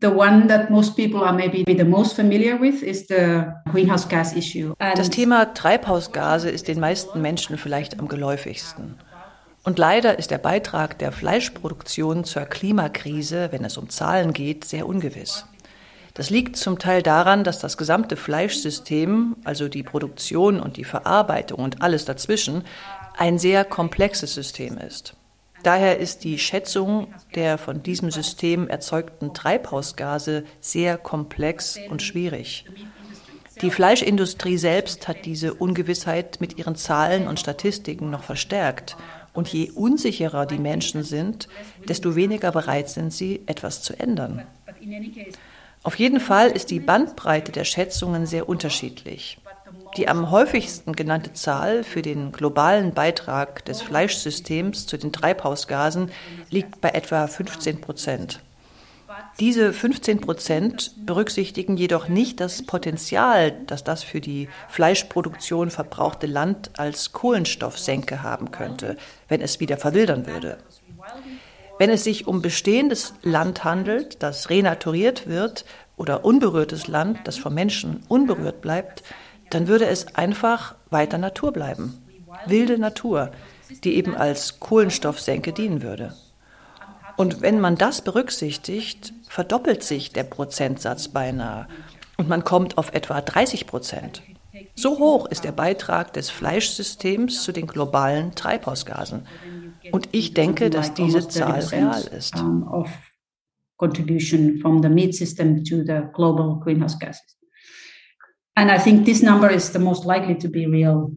The 0.00 0.08
one 0.08 0.46
that 0.46 0.70
most 0.70 0.94
people 0.94 1.20
are 1.22 1.32
maybe 1.32 1.64
the 1.66 1.84
most 1.84 2.14
familiar 2.14 2.60
with 2.60 2.82
is 2.82 3.06
the 3.08 3.46
greenhouse 3.70 4.08
gas 4.08 4.32
issue. 4.34 4.74
Das 4.78 5.10
Thema 5.10 5.54
Treibhausgase 5.54 6.50
ist 6.50 6.68
den 6.68 6.78
meisten 6.78 7.20
Menschen 7.20 7.58
vielleicht 7.58 7.98
am 7.98 8.06
geläufigsten. 8.06 8.94
Und 9.64 9.78
leider 9.78 10.18
ist 10.18 10.30
der 10.30 10.38
Beitrag 10.38 10.98
der 10.98 11.10
Fleischproduktion 11.10 12.24
zur 12.24 12.44
Klimakrise, 12.44 13.48
wenn 13.50 13.64
es 13.64 13.76
um 13.76 13.90
Zahlen 13.90 14.32
geht, 14.32 14.64
sehr 14.64 14.86
ungewiss. 14.86 15.46
Das 16.14 16.30
liegt 16.30 16.56
zum 16.56 16.78
Teil 16.78 17.02
daran, 17.02 17.44
dass 17.44 17.58
das 17.58 17.76
gesamte 17.76 18.16
Fleischsystem, 18.16 19.36
also 19.44 19.68
die 19.68 19.82
Produktion 19.82 20.60
und 20.60 20.76
die 20.76 20.84
Verarbeitung 20.84 21.58
und 21.58 21.82
alles 21.82 22.04
dazwischen, 22.04 22.62
ein 23.16 23.38
sehr 23.38 23.64
komplexes 23.64 24.32
System 24.32 24.78
ist. 24.78 25.14
Daher 25.62 25.98
ist 25.98 26.24
die 26.24 26.38
Schätzung 26.38 27.08
der 27.34 27.58
von 27.58 27.82
diesem 27.82 28.10
System 28.10 28.68
erzeugten 28.68 29.34
Treibhausgase 29.34 30.44
sehr 30.60 30.98
komplex 30.98 31.78
und 31.90 32.02
schwierig. 32.02 32.64
Die 33.60 33.70
Fleischindustrie 33.72 34.56
selbst 34.56 35.08
hat 35.08 35.24
diese 35.24 35.52
Ungewissheit 35.54 36.40
mit 36.40 36.58
ihren 36.58 36.76
Zahlen 36.76 37.26
und 37.26 37.40
Statistiken 37.40 38.08
noch 38.08 38.22
verstärkt. 38.22 38.96
Und 39.34 39.48
je 39.48 39.70
unsicherer 39.72 40.46
die 40.46 40.58
Menschen 40.58 41.02
sind, 41.02 41.48
desto 41.88 42.14
weniger 42.14 42.52
bereit 42.52 42.88
sind 42.88 43.12
sie, 43.12 43.42
etwas 43.46 43.82
zu 43.82 43.98
ändern. 43.98 44.42
Auf 45.82 45.96
jeden 45.96 46.20
Fall 46.20 46.50
ist 46.50 46.70
die 46.70 46.80
Bandbreite 46.80 47.52
der 47.52 47.64
Schätzungen 47.64 48.26
sehr 48.26 48.48
unterschiedlich. 48.48 49.38
Die 49.96 50.08
am 50.08 50.30
häufigsten 50.30 50.94
genannte 50.94 51.32
Zahl 51.32 51.82
für 51.82 52.02
den 52.02 52.32
globalen 52.32 52.92
Beitrag 52.92 53.64
des 53.64 53.82
Fleischsystems 53.82 54.86
zu 54.86 54.96
den 54.96 55.12
Treibhausgasen 55.12 56.10
liegt 56.50 56.80
bei 56.80 56.90
etwa 56.90 57.26
15 57.26 57.80
Prozent. 57.80 58.40
Diese 59.40 59.72
15 59.72 60.20
Prozent 60.20 60.92
berücksichtigen 61.06 61.76
jedoch 61.76 62.08
nicht 62.08 62.40
das 62.40 62.64
Potenzial, 62.64 63.52
das 63.66 63.84
das 63.84 64.02
für 64.02 64.20
die 64.20 64.48
Fleischproduktion 64.68 65.70
verbrauchte 65.70 66.26
Land 66.26 66.78
als 66.78 67.12
Kohlenstoffsenke 67.12 68.22
haben 68.22 68.50
könnte, 68.50 68.96
wenn 69.28 69.40
es 69.40 69.60
wieder 69.60 69.76
verwildern 69.76 70.26
würde. 70.26 70.58
Wenn 71.78 71.90
es 71.90 72.04
sich 72.04 72.26
um 72.26 72.42
bestehendes 72.42 73.14
Land 73.22 73.64
handelt, 73.64 74.22
das 74.22 74.50
renaturiert 74.50 75.28
wird, 75.28 75.64
oder 75.96 76.24
unberührtes 76.24 76.86
Land, 76.86 77.20
das 77.24 77.38
vom 77.38 77.54
Menschen 77.54 78.02
unberührt 78.08 78.60
bleibt, 78.60 79.02
dann 79.50 79.68
würde 79.68 79.86
es 79.86 80.14
einfach 80.14 80.74
weiter 80.90 81.18
Natur 81.18 81.52
bleiben. 81.52 82.02
Wilde 82.46 82.78
Natur, 82.78 83.30
die 83.84 83.96
eben 83.96 84.14
als 84.14 84.60
Kohlenstoffsenke 84.60 85.52
dienen 85.52 85.82
würde. 85.82 86.14
Und 87.16 87.42
wenn 87.42 87.60
man 87.60 87.76
das 87.76 88.02
berücksichtigt, 88.02 89.12
verdoppelt 89.28 89.82
sich 89.82 90.12
der 90.12 90.24
Prozentsatz 90.24 91.08
beinahe 91.08 91.66
und 92.16 92.28
man 92.28 92.44
kommt 92.44 92.78
auf 92.78 92.92
etwa 92.92 93.20
30 93.20 93.66
Prozent. 93.66 94.22
So 94.74 94.98
hoch 94.98 95.26
ist 95.26 95.44
der 95.44 95.52
Beitrag 95.52 96.12
des 96.12 96.30
Fleischsystems 96.30 97.42
zu 97.42 97.52
den 97.52 97.66
globalen 97.66 98.34
Treibhausgasen. 98.34 99.26
Und 99.92 100.08
ich 100.12 100.34
denke, 100.34 100.70
dass 100.70 100.94
diese 100.94 101.26
Zahl 101.28 101.60
real 101.60 102.02
ist. 102.02 102.34
Contribution 103.76 104.58
from 104.58 104.82
the 104.82 104.88
meat 104.88 105.14
system 105.14 105.62
to 105.62 105.84
the 105.84 106.02
global 106.12 106.58
greenhouse 106.58 106.98
gases. 106.98 107.37
And 108.58 108.72
I 108.72 108.78
think 108.78 109.04
this 109.04 109.22
number 109.22 109.48
is 109.52 109.72
the 109.72 109.78
most 109.78 110.04
likely 110.04 110.36
to 110.36 110.48
be 110.48 110.66
real, 110.66 111.12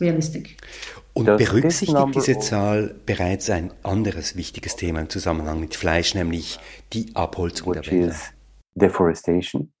realistic. 0.00 0.56
Und 1.12 1.26
berücksichtigt 1.26 1.96
diese 2.12 2.40
Zahl 2.40 2.96
bereits 3.06 3.50
ein 3.50 3.72
anderes 3.84 4.34
wichtiges 4.34 4.74
Thema 4.74 4.98
im 4.98 5.08
Zusammenhang 5.08 5.60
mit 5.60 5.76
Fleisch, 5.76 6.16
nämlich 6.16 6.58
die 6.92 7.14
Abholzung 7.14 7.74
der 7.74 7.86
Wälder? 7.86 8.16
Deforestation. 8.74 9.72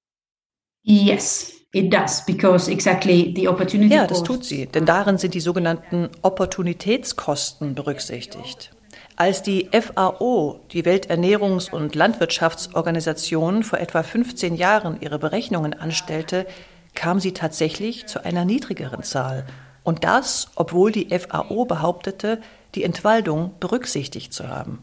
Yes, 0.84 1.54
it 1.72 1.92
does, 1.92 2.24
because 2.24 2.70
exactly 2.70 3.34
the 3.34 3.48
opportunity 3.48 3.92
Ja, 3.92 4.06
das 4.06 4.22
tut 4.22 4.44
sie, 4.44 4.66
denn 4.66 4.86
darin 4.86 5.18
sind 5.18 5.34
die 5.34 5.40
sogenannten 5.40 6.08
Opportunitätskosten 6.22 7.74
berücksichtigt. 7.74 8.70
Als 9.16 9.42
die 9.42 9.70
FAO, 9.70 10.60
die 10.72 10.82
Welternährungs- 10.82 11.70
und 11.70 11.94
Landwirtschaftsorganisation, 11.94 13.62
vor 13.62 13.78
etwa 13.78 14.02
15 14.02 14.56
Jahren 14.56 15.00
ihre 15.00 15.20
Berechnungen 15.20 15.72
anstellte, 15.72 16.46
kam 16.94 17.20
sie 17.20 17.30
tatsächlich 17.30 18.06
zu 18.06 18.24
einer 18.24 18.44
niedrigeren 18.44 19.04
Zahl. 19.04 19.46
Und 19.84 20.02
das, 20.02 20.48
obwohl 20.56 20.90
die 20.90 21.16
FAO 21.16 21.64
behauptete, 21.64 22.40
die 22.74 22.82
Entwaldung 22.82 23.52
berücksichtigt 23.60 24.32
zu 24.32 24.48
haben. 24.48 24.80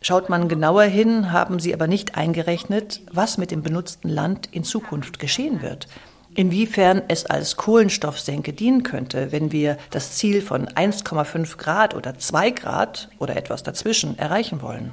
Schaut 0.00 0.30
man 0.30 0.48
genauer 0.48 0.84
hin, 0.84 1.30
haben 1.30 1.60
sie 1.60 1.74
aber 1.74 1.86
nicht 1.86 2.14
eingerechnet, 2.16 3.02
was 3.12 3.36
mit 3.36 3.50
dem 3.50 3.62
benutzten 3.62 4.08
Land 4.08 4.48
in 4.52 4.64
Zukunft 4.64 5.18
geschehen 5.18 5.60
wird 5.60 5.86
inwiefern 6.34 7.02
es 7.08 7.26
als 7.26 7.56
Kohlenstoffsenke 7.56 8.52
dienen 8.52 8.82
könnte, 8.82 9.32
wenn 9.32 9.52
wir 9.52 9.76
das 9.90 10.16
Ziel 10.16 10.42
von 10.42 10.66
1,5 10.68 11.56
Grad 11.56 11.94
oder 11.94 12.18
2 12.18 12.50
Grad 12.50 13.08
oder 13.18 13.36
etwas 13.36 13.62
dazwischen 13.62 14.18
erreichen 14.18 14.62
wollen. 14.62 14.92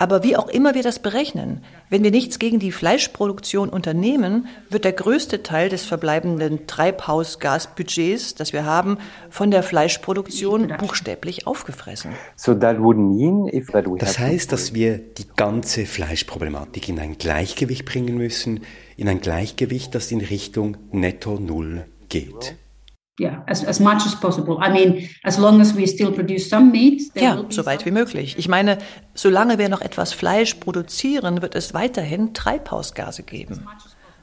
Aber 0.00 0.22
wie 0.22 0.36
auch 0.36 0.46
immer 0.46 0.76
wir 0.76 0.84
das 0.84 1.00
berechnen, 1.00 1.64
wenn 1.90 2.04
wir 2.04 2.12
nichts 2.12 2.38
gegen 2.38 2.60
die 2.60 2.70
Fleischproduktion 2.70 3.68
unternehmen, 3.68 4.46
wird 4.70 4.84
der 4.84 4.92
größte 4.92 5.42
Teil 5.42 5.70
des 5.70 5.86
verbleibenden 5.86 6.68
Treibhausgasbudgets, 6.68 8.36
das 8.36 8.52
wir 8.52 8.64
haben, 8.64 8.98
von 9.28 9.50
der 9.50 9.64
Fleischproduktion 9.64 10.72
buchstäblich 10.78 11.48
aufgefressen. 11.48 12.12
Das 13.98 14.18
heißt, 14.20 14.52
dass 14.52 14.72
wir 14.72 14.98
die 14.98 15.26
ganze 15.34 15.84
Fleischproblematik 15.84 16.88
in 16.88 17.00
ein 17.00 17.18
Gleichgewicht 17.18 17.84
bringen 17.84 18.16
müssen, 18.16 18.60
in 18.96 19.08
ein 19.08 19.20
Gleichgewicht, 19.20 19.96
das 19.96 20.12
in 20.12 20.20
Richtung 20.20 20.76
Netto 20.92 21.40
Null 21.40 21.86
geht. 22.08 22.54
Yeah, 23.18 23.42
as, 23.46 23.64
as 23.64 23.80
much 23.80 24.06
as 24.06 24.18
possible. 24.18 24.58
I 24.60 24.70
mean, 24.70 25.08
as 25.22 25.38
long 25.38 25.60
as 25.60 25.76
we 25.76 25.86
still 25.86 26.12
produce 26.12 26.48
some 26.48 26.70
meat. 26.70 27.02
Ja, 27.14 27.44
so 27.48 27.66
weit 27.66 27.84
wie 27.84 27.90
möglich. 27.90 28.36
Ich 28.38 28.48
meine, 28.48 28.78
solange 29.14 29.58
wir 29.58 29.68
noch 29.68 29.80
etwas 29.80 30.12
Fleisch 30.12 30.54
produzieren, 30.54 31.42
wird 31.42 31.54
es 31.54 31.74
weiterhin 31.74 32.34
Treibhausgase 32.34 33.22
geben. 33.22 33.66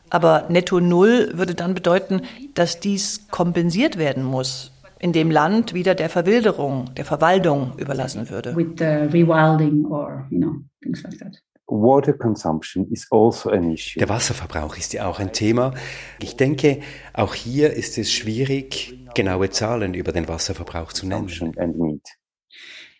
Aber 0.09 0.45
netto 0.49 0.79
Null 0.79 1.31
würde 1.33 1.55
dann 1.55 1.73
bedeuten, 1.73 2.21
dass 2.53 2.79
dies 2.79 3.27
kompensiert 3.29 3.97
werden 3.97 4.23
muss, 4.23 4.71
indem 4.99 5.31
Land 5.31 5.73
wieder 5.73 5.95
der 5.95 6.09
Verwilderung, 6.09 6.93
der 6.95 7.05
Verwaldung 7.05 7.73
überlassen 7.77 8.29
würde. 8.29 8.55
With 8.55 8.77
the 8.77 8.85
rewilding 8.85 9.85
or, 9.85 10.27
you 10.29 10.39
know, 10.39 10.55
things 10.81 11.03
like 11.03 11.17
that. 11.19 11.41
Water 11.67 12.13
consumption 12.13 12.88
is 12.91 13.07
also 13.12 13.50
an 13.50 13.72
issue. 13.72 14.00
Der 14.00 14.10
Wasserverbrauch 14.10 14.77
ist 14.77 14.93
ja 14.93 15.07
auch 15.07 15.19
ein 15.19 15.34
Thema. 15.34 15.74
Ich 16.22 16.36
denke, 16.36 16.81
auch 17.13 17.34
hier 17.34 17.74
ist 17.74 17.98
es 17.98 18.12
schwierig, 18.12 19.00
genaue 19.15 19.50
Zahlen 19.50 19.93
über 19.93 20.12
den 20.12 20.27
Wasserverbrauch 20.27 20.93
zu 20.93 21.07
nennen. 21.07 21.27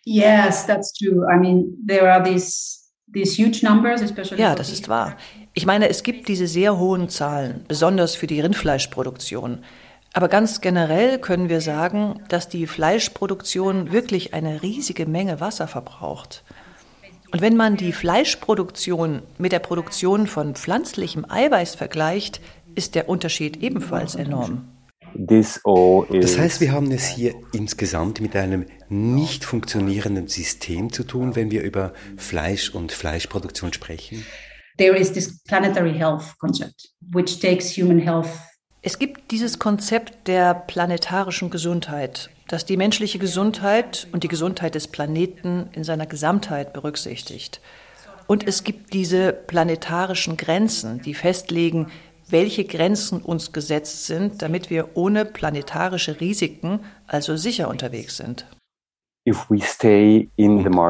Yes, 0.04 0.66
that's 0.66 0.92
true. 0.92 1.26
I 1.32 1.38
mean, 1.38 1.84
there 1.86 2.12
are 2.12 2.22
these 2.22 2.86
these 3.12 3.36
huge 3.40 3.64
numbers, 3.64 4.02
especially 4.02 4.40
Ja, 4.40 4.54
das 4.54 4.70
ist 4.70 4.88
wahr. 4.88 5.16
Ich 5.54 5.66
meine, 5.66 5.88
es 5.88 6.02
gibt 6.02 6.28
diese 6.28 6.46
sehr 6.46 6.78
hohen 6.78 7.08
Zahlen, 7.08 7.64
besonders 7.68 8.14
für 8.14 8.26
die 8.26 8.40
Rindfleischproduktion. 8.40 9.64
Aber 10.12 10.28
ganz 10.28 10.60
generell 10.60 11.18
können 11.18 11.48
wir 11.48 11.60
sagen, 11.60 12.20
dass 12.28 12.48
die 12.48 12.66
Fleischproduktion 12.66 13.92
wirklich 13.92 14.34
eine 14.34 14.62
riesige 14.62 15.06
Menge 15.06 15.40
Wasser 15.40 15.68
verbraucht. 15.68 16.44
Und 17.36 17.42
wenn 17.42 17.56
man 17.58 17.76
die 17.76 17.92
Fleischproduktion 17.92 19.20
mit 19.36 19.52
der 19.52 19.58
Produktion 19.58 20.26
von 20.26 20.54
pflanzlichem 20.54 21.26
Eiweiß 21.28 21.74
vergleicht, 21.74 22.40
ist 22.74 22.94
der 22.94 23.10
Unterschied 23.10 23.62
ebenfalls 23.62 24.14
enorm. 24.14 24.68
Das 25.12 25.60
heißt, 26.38 26.62
wir 26.62 26.72
haben 26.72 26.90
es 26.90 27.06
hier 27.06 27.34
insgesamt 27.52 28.22
mit 28.22 28.34
einem 28.36 28.64
nicht 28.88 29.44
funktionierenden 29.44 30.28
System 30.28 30.90
zu 30.90 31.04
tun, 31.04 31.36
wenn 31.36 31.50
wir 31.50 31.62
über 31.62 31.92
Fleisch 32.16 32.70
und 32.70 32.90
Fleischproduktion 32.90 33.74
sprechen. 33.74 34.24
There 34.78 34.96
is 34.96 35.12
this 35.12 35.42
planetary 35.42 35.92
health 35.92 36.38
concept, 36.38 36.88
which 37.12 37.38
takes 37.38 37.76
human 37.76 37.98
health 37.98 38.30
es 38.86 39.00
gibt 39.00 39.32
dieses 39.32 39.58
Konzept 39.58 40.28
der 40.28 40.54
planetarischen 40.54 41.50
Gesundheit, 41.50 42.30
das 42.48 42.64
die 42.64 42.76
menschliche 42.76 43.18
Gesundheit 43.18 44.06
und 44.12 44.22
die 44.22 44.28
Gesundheit 44.28 44.74
des 44.74 44.88
Planeten 44.88 45.68
in 45.72 45.84
seiner 45.84 46.06
Gesamtheit 46.06 46.72
berücksichtigt. 46.72 47.60
Und 48.26 48.46
es 48.46 48.64
gibt 48.64 48.92
diese 48.92 49.32
planetarischen 49.32 50.36
Grenzen, 50.36 51.00
die 51.02 51.14
festlegen, 51.14 51.90
welche 52.28 52.64
Grenzen 52.64 53.20
uns 53.20 53.52
gesetzt 53.52 54.06
sind, 54.06 54.42
damit 54.42 54.68
wir 54.68 54.96
ohne 54.96 55.24
planetarische 55.24 56.20
Risiken 56.20 56.80
also 57.06 57.36
sicher 57.36 57.68
unterwegs 57.68 58.16
sind. 58.16 58.46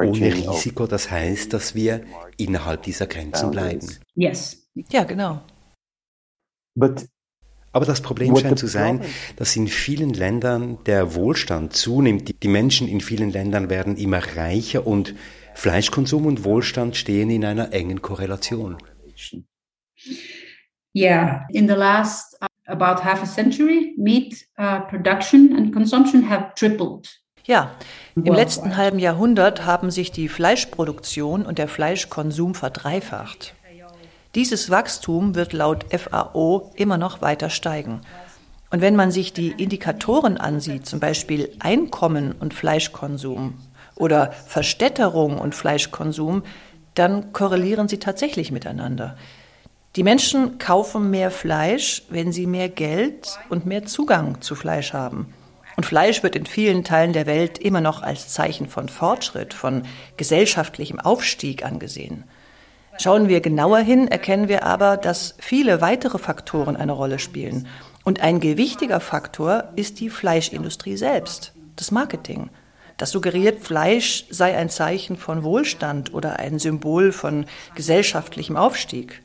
ohne 0.08 0.34
Risiko, 0.34 0.86
das 0.86 1.10
heißt, 1.10 1.52
dass 1.52 1.74
wir 1.74 2.02
innerhalb 2.36 2.82
dieser 2.82 3.06
Grenzen 3.06 3.50
bleiben. 3.50 3.86
Yes. 4.14 4.68
Ja, 4.90 5.04
genau. 5.04 5.40
But 6.74 7.06
aber 7.76 7.84
das 7.84 8.00
Problem 8.00 8.34
scheint 8.36 8.58
zu 8.58 8.66
sein, 8.66 9.02
dass 9.36 9.54
in 9.54 9.68
vielen 9.68 10.14
Ländern 10.14 10.78
der 10.86 11.14
Wohlstand 11.14 11.74
zunimmt. 11.74 12.42
Die 12.42 12.48
Menschen 12.48 12.88
in 12.88 13.02
vielen 13.02 13.30
Ländern 13.30 13.68
werden 13.68 13.98
immer 13.98 14.20
reicher 14.34 14.86
und 14.86 15.14
Fleischkonsum 15.54 16.24
und 16.24 16.42
Wohlstand 16.44 16.96
stehen 16.96 17.28
in 17.28 17.44
einer 17.44 17.74
engen 17.74 18.00
Korrelation. 18.00 18.78
Yeah, 20.94 21.46
in 21.50 21.68
the 21.68 21.74
last 21.74 22.38
uh, 22.40 22.46
about 22.64 23.04
half 23.04 23.22
a 23.22 23.26
century, 23.26 23.92
meat 23.98 24.46
uh, 24.58 24.80
production 24.88 25.54
and 25.54 25.74
consumption 25.74 26.30
have 26.30 26.52
tripled. 26.56 27.20
Ja, 27.44 27.72
im 28.14 28.24
letzten 28.24 28.78
halben 28.78 28.98
Jahrhundert 28.98 29.66
haben 29.66 29.90
sich 29.90 30.10
die 30.12 30.28
Fleischproduktion 30.28 31.44
und 31.44 31.58
der 31.58 31.68
Fleischkonsum 31.68 32.54
verdreifacht. 32.54 33.54
Dieses 34.36 34.68
Wachstum 34.68 35.34
wird 35.34 35.54
laut 35.54 35.86
FAO 35.90 36.70
immer 36.74 36.98
noch 36.98 37.22
weiter 37.22 37.48
steigen. 37.48 38.02
Und 38.70 38.82
wenn 38.82 38.94
man 38.94 39.10
sich 39.10 39.32
die 39.32 39.50
Indikatoren 39.50 40.36
ansieht, 40.36 40.84
zum 40.84 41.00
Beispiel 41.00 41.50
Einkommen 41.58 42.32
und 42.32 42.52
Fleischkonsum 42.52 43.54
oder 43.94 44.32
Verstädterung 44.32 45.38
und 45.38 45.54
Fleischkonsum, 45.54 46.42
dann 46.94 47.32
korrelieren 47.32 47.88
sie 47.88 47.98
tatsächlich 47.98 48.52
miteinander. 48.52 49.16
Die 49.96 50.02
Menschen 50.02 50.58
kaufen 50.58 51.08
mehr 51.08 51.30
Fleisch, 51.30 52.02
wenn 52.10 52.30
sie 52.30 52.46
mehr 52.46 52.68
Geld 52.68 53.38
und 53.48 53.64
mehr 53.64 53.86
Zugang 53.86 54.42
zu 54.42 54.54
Fleisch 54.54 54.92
haben. 54.92 55.32
Und 55.78 55.86
Fleisch 55.86 56.22
wird 56.22 56.36
in 56.36 56.44
vielen 56.44 56.84
Teilen 56.84 57.14
der 57.14 57.24
Welt 57.24 57.56
immer 57.56 57.80
noch 57.80 58.02
als 58.02 58.28
Zeichen 58.28 58.68
von 58.68 58.90
Fortschritt, 58.90 59.54
von 59.54 59.84
gesellschaftlichem 60.18 61.00
Aufstieg 61.00 61.64
angesehen. 61.64 62.24
Schauen 62.98 63.28
wir 63.28 63.40
genauer 63.40 63.78
hin, 63.78 64.08
erkennen 64.08 64.48
wir 64.48 64.64
aber, 64.64 64.96
dass 64.96 65.34
viele 65.38 65.80
weitere 65.80 66.18
Faktoren 66.18 66.76
eine 66.76 66.92
Rolle 66.92 67.18
spielen. 67.18 67.68
Und 68.04 68.20
ein 68.20 68.40
gewichtiger 68.40 69.00
Faktor 69.00 69.64
ist 69.76 70.00
die 70.00 70.10
Fleischindustrie 70.10 70.96
selbst, 70.96 71.52
das 71.76 71.90
Marketing. 71.90 72.50
Das 72.96 73.10
suggeriert, 73.10 73.60
Fleisch 73.60 74.24
sei 74.30 74.56
ein 74.56 74.70
Zeichen 74.70 75.16
von 75.16 75.42
Wohlstand 75.42 76.14
oder 76.14 76.38
ein 76.38 76.58
Symbol 76.58 77.12
von 77.12 77.44
gesellschaftlichem 77.74 78.56
Aufstieg. 78.56 79.22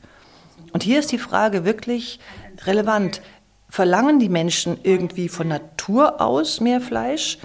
Und 0.72 0.82
hier 0.82 0.98
ist 0.98 1.12
die 1.12 1.18
Frage 1.18 1.64
wirklich 1.64 2.20
relevant. 2.66 3.22
Verlangen 3.70 4.18
die 4.18 4.28
Menschen 4.28 4.78
irgendwie 4.82 5.30
von 5.30 5.48
Natur 5.48 6.20
aus 6.20 6.60
mehr 6.60 6.82
Fleisch? 6.82 7.38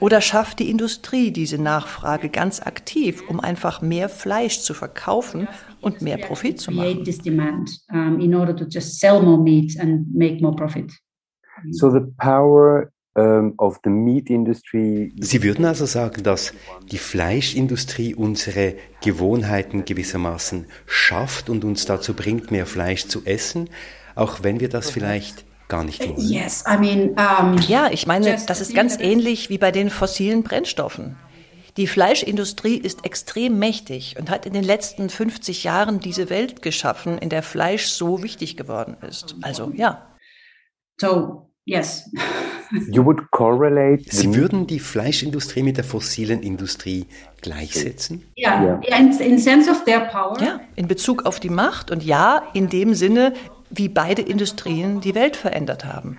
Oder 0.00 0.20
schafft 0.20 0.58
die 0.58 0.70
Industrie 0.70 1.30
diese 1.30 1.58
Nachfrage 1.58 2.28
ganz 2.28 2.60
aktiv, 2.60 3.22
um 3.28 3.40
einfach 3.40 3.82
mehr 3.82 4.08
Fleisch 4.08 4.60
zu 4.60 4.74
verkaufen 4.74 5.48
und 5.80 6.02
mehr 6.02 6.18
Profit 6.18 6.60
zu 6.60 6.70
machen? 6.70 7.04
So 11.70 11.90
the 11.90 12.00
power 12.18 12.90
of 13.58 13.78
the 13.84 13.90
meat 13.90 14.28
industry. 14.28 15.12
Sie 15.20 15.42
würden 15.42 15.64
also 15.64 15.86
sagen, 15.86 16.22
dass 16.24 16.52
die 16.90 16.98
Fleischindustrie 16.98 18.14
unsere 18.14 18.74
Gewohnheiten 19.02 19.84
gewissermaßen 19.84 20.66
schafft 20.86 21.48
und 21.48 21.64
uns 21.64 21.84
dazu 21.86 22.14
bringt, 22.14 22.50
mehr 22.50 22.66
Fleisch 22.66 23.06
zu 23.06 23.24
essen, 23.24 23.70
auch 24.16 24.42
wenn 24.42 24.58
wir 24.58 24.68
das 24.68 24.90
vielleicht 24.90 25.44
gar 25.68 25.84
nicht 25.84 26.06
wollen. 26.06 26.28
Yes, 26.28 26.64
I 26.68 26.78
mean, 26.78 27.10
um, 27.10 27.58
ja, 27.68 27.88
ich 27.90 28.06
meine, 28.06 28.38
das 28.46 28.60
ist 28.60 28.74
ganz 28.74 28.98
ähnlich 28.98 29.50
wie 29.50 29.58
bei 29.58 29.70
den 29.70 29.90
fossilen 29.90 30.42
Brennstoffen. 30.42 31.16
Die 31.76 31.88
Fleischindustrie 31.88 32.76
ist 32.76 33.04
extrem 33.04 33.58
mächtig 33.58 34.14
und 34.18 34.30
hat 34.30 34.46
in 34.46 34.52
den 34.52 34.62
letzten 34.62 35.10
50 35.10 35.64
Jahren 35.64 35.98
diese 35.98 36.30
Welt 36.30 36.62
geschaffen, 36.62 37.18
in 37.18 37.30
der 37.30 37.42
Fleisch 37.42 37.86
so 37.86 38.22
wichtig 38.22 38.56
geworden 38.56 38.96
ist. 39.08 39.34
Also 39.42 39.72
ja. 39.74 40.14
So, 41.00 41.50
yes. 41.64 42.10
You 42.88 43.04
would 43.04 43.30
correlate 43.30 44.02
Sie 44.08 44.34
würden 44.34 44.66
die 44.66 44.80
Fleischindustrie 44.80 45.62
mit 45.62 45.76
der 45.76 45.84
fossilen 45.84 46.42
Industrie 46.42 47.06
gleichsetzen? 47.40 48.24
Ja, 48.34 48.80
yeah. 48.82 48.98
in, 48.98 49.12
in 49.20 49.38
sense 49.38 49.70
of 49.70 49.84
their 49.84 50.00
power. 50.06 50.36
Ja, 50.40 50.60
in 50.74 50.88
Bezug 50.88 51.24
auf 51.24 51.38
die 51.38 51.50
Macht 51.50 51.90
und 51.90 52.02
ja, 52.02 52.42
in 52.52 52.68
dem 52.68 52.94
Sinne, 52.94 53.34
wie 53.74 53.88
beide 53.88 54.22
Industrien 54.22 55.00
die 55.00 55.14
Welt 55.14 55.36
verändert 55.36 55.84
haben. 55.84 56.18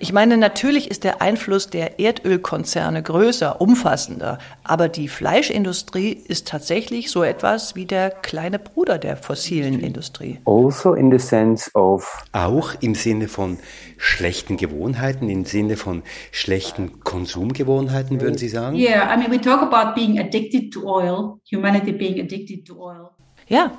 Ich 0.00 0.12
meine, 0.12 0.36
natürlich 0.36 0.90
ist 0.90 1.04
der 1.04 1.22
Einfluss 1.22 1.70
der 1.70 2.00
Erdölkonzerne 2.00 3.02
größer, 3.02 3.60
umfassender, 3.60 4.38
aber 4.64 4.88
die 4.88 5.08
Fleischindustrie 5.08 6.10
ist 6.10 6.48
tatsächlich 6.48 7.10
so 7.10 7.22
etwas 7.22 7.76
wie 7.76 7.86
der 7.86 8.10
kleine 8.10 8.58
Bruder 8.58 8.98
der 8.98 9.16
fossilen 9.16 9.80
Industrie. 9.80 10.40
Also 10.44 10.94
in 10.94 11.10
the 11.10 11.18
sense 11.18 11.70
of 11.74 12.24
auch 12.32 12.74
im 12.80 12.94
Sinne 12.94 13.28
von 13.28 13.58
schlechten 13.96 14.56
Gewohnheiten, 14.56 15.28
im 15.28 15.44
Sinne 15.44 15.76
von 15.76 16.02
schlechten 16.32 17.00
Konsumgewohnheiten, 17.00 18.20
würden 18.20 18.36
Sie 18.36 18.48
sagen? 18.48 18.76
Yeah, 18.76 19.14
I 19.14 19.16
mean, 19.16 19.30
we 19.30 19.40
talk 19.40 19.62
about 19.62 19.94
being 19.94 20.18
addicted 20.18 20.72
to 20.72 20.86
oil, 20.86 21.38
humanity 21.50 21.92
being 21.92 22.20
addicted 22.20 22.66
to 22.66 22.74
oil. 22.78 23.10
Ja, 23.46 23.72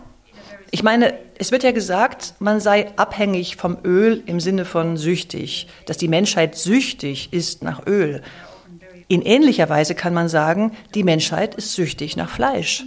ich 0.71 0.83
meine, 0.83 1.13
es 1.37 1.51
wird 1.51 1.63
ja 1.63 1.71
gesagt, 1.71 2.35
man 2.39 2.59
sei 2.59 2.91
abhängig 2.97 3.55
vom 3.55 3.77
Öl 3.83 4.23
im 4.25 4.39
Sinne 4.39 4.65
von 4.65 4.97
süchtig, 4.97 5.67
dass 5.85 5.97
die 5.97 6.07
Menschheit 6.07 6.55
süchtig 6.55 7.31
ist 7.31 7.63
nach 7.63 7.85
Öl. 7.85 8.21
In 9.07 9.21
ähnlicher 9.21 9.69
Weise 9.69 9.95
kann 9.95 10.13
man 10.13 10.29
sagen, 10.29 10.71
die 10.95 11.03
Menschheit 11.03 11.55
ist 11.55 11.73
süchtig 11.73 12.17
nach 12.17 12.29
Fleisch. 12.29 12.83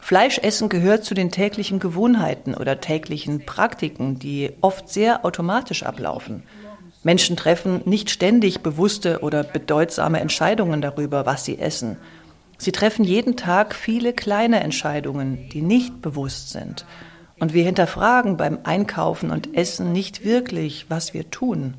Fleischessen 0.00 0.70
gehört 0.70 1.04
zu 1.04 1.12
den 1.12 1.30
täglichen 1.30 1.80
Gewohnheiten 1.80 2.54
oder 2.54 2.80
täglichen 2.80 3.44
Praktiken, 3.44 4.18
die 4.18 4.52
oft 4.62 4.88
sehr 4.88 5.26
automatisch 5.26 5.82
ablaufen. 5.82 6.44
Menschen 7.02 7.36
treffen 7.36 7.82
nicht 7.84 8.08
ständig 8.08 8.60
bewusste 8.60 9.20
oder 9.20 9.44
bedeutsame 9.44 10.20
Entscheidungen 10.20 10.80
darüber, 10.80 11.26
was 11.26 11.44
sie 11.44 11.58
essen. 11.58 11.98
Sie 12.56 12.72
treffen 12.72 13.04
jeden 13.04 13.36
Tag 13.36 13.74
viele 13.74 14.12
kleine 14.12 14.60
Entscheidungen, 14.60 15.48
die 15.50 15.62
nicht 15.62 16.00
bewusst 16.00 16.50
sind. 16.50 16.86
Und 17.40 17.54
wir 17.54 17.64
hinterfragen 17.64 18.36
beim 18.36 18.58
Einkaufen 18.64 19.30
und 19.30 19.56
Essen 19.56 19.92
nicht 19.92 20.24
wirklich, 20.24 20.86
was 20.88 21.14
wir 21.14 21.30
tun. 21.30 21.74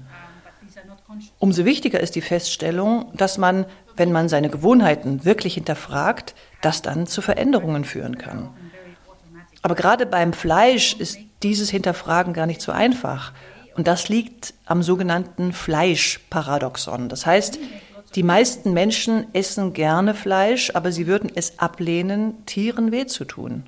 Umso 1.39 1.65
wichtiger 1.65 1.99
ist 1.99 2.15
die 2.15 2.21
Feststellung, 2.21 3.11
dass 3.15 3.37
man, 3.37 3.65
wenn 3.95 4.11
man 4.11 4.29
seine 4.29 4.49
Gewohnheiten 4.49 5.25
wirklich 5.25 5.55
hinterfragt, 5.55 6.35
das 6.61 6.81
dann 6.81 7.07
zu 7.07 7.21
Veränderungen 7.21 7.83
führen 7.83 8.17
kann. 8.17 8.49
Aber 9.61 9.75
gerade 9.75 10.05
beim 10.05 10.33
Fleisch 10.33 10.93
ist 10.93 11.19
dieses 11.43 11.69
Hinterfragen 11.69 12.33
gar 12.33 12.45
nicht 12.45 12.61
so 12.61 12.71
einfach. 12.71 13.33
Und 13.75 13.87
das 13.87 14.09
liegt 14.09 14.53
am 14.65 14.83
sogenannten 14.83 15.53
Fleischparadoxon. 15.53 17.09
Das 17.09 17.25
heißt, 17.25 17.59
die 18.15 18.23
meisten 18.23 18.73
Menschen 18.73 19.27
essen 19.33 19.73
gerne 19.73 20.13
Fleisch, 20.13 20.71
aber 20.73 20.91
sie 20.91 21.07
würden 21.07 21.31
es 21.33 21.59
ablehnen, 21.59 22.45
Tieren 22.45 22.91
weh 22.91 23.05
zu 23.05 23.25
tun. 23.25 23.63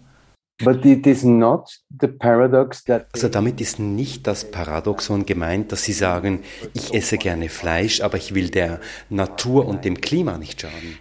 Also 3.13 3.29
damit 3.29 3.61
ist 3.61 3.79
nicht 3.79 4.27
das 4.27 4.51
Paradoxon 4.51 5.25
gemeint, 5.25 5.71
dass 5.71 5.83
Sie 5.83 5.93
sagen, 5.93 6.41
ich 6.73 6.93
esse 6.93 7.17
gerne 7.17 7.49
Fleisch, 7.49 8.01
aber 8.01 8.17
ich 8.17 8.33
will 8.35 8.49
der 8.49 8.79
Natur 9.09 9.67
und 9.67 9.85
dem 9.85 9.99
Klima 10.01 10.37
nicht 10.37 10.61
schaden. 10.61 10.97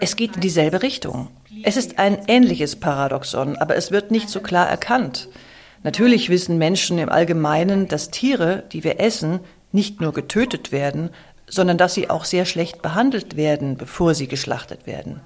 Es 0.00 0.16
geht 0.16 0.36
in 0.36 0.40
dieselbe 0.40 0.82
Richtung. 0.82 1.28
Es 1.62 1.76
ist 1.76 1.98
ein 1.98 2.18
ähnliches 2.28 2.76
Paradoxon, 2.76 3.56
aber 3.56 3.76
es 3.76 3.90
wird 3.90 4.10
nicht 4.10 4.28
so 4.28 4.40
klar 4.40 4.68
erkannt. 4.68 5.28
Natürlich 5.82 6.30
wissen 6.30 6.58
Menschen 6.58 6.98
im 6.98 7.08
Allgemeinen, 7.08 7.88
dass 7.88 8.10
Tiere, 8.10 8.64
die 8.72 8.84
wir 8.84 9.00
essen, 9.00 9.40
nicht 9.72 10.00
nur 10.00 10.12
getötet 10.12 10.72
werden, 10.72 11.10
sondern 11.48 11.78
dass 11.78 11.94
sie 11.94 12.10
auch 12.10 12.24
sehr 12.24 12.44
schlecht 12.44 12.82
behandelt 12.82 13.36
werden, 13.36 13.76
bevor 13.76 14.14
sie 14.14 14.26
geschlachtet 14.26 14.86
werden. 14.86 15.20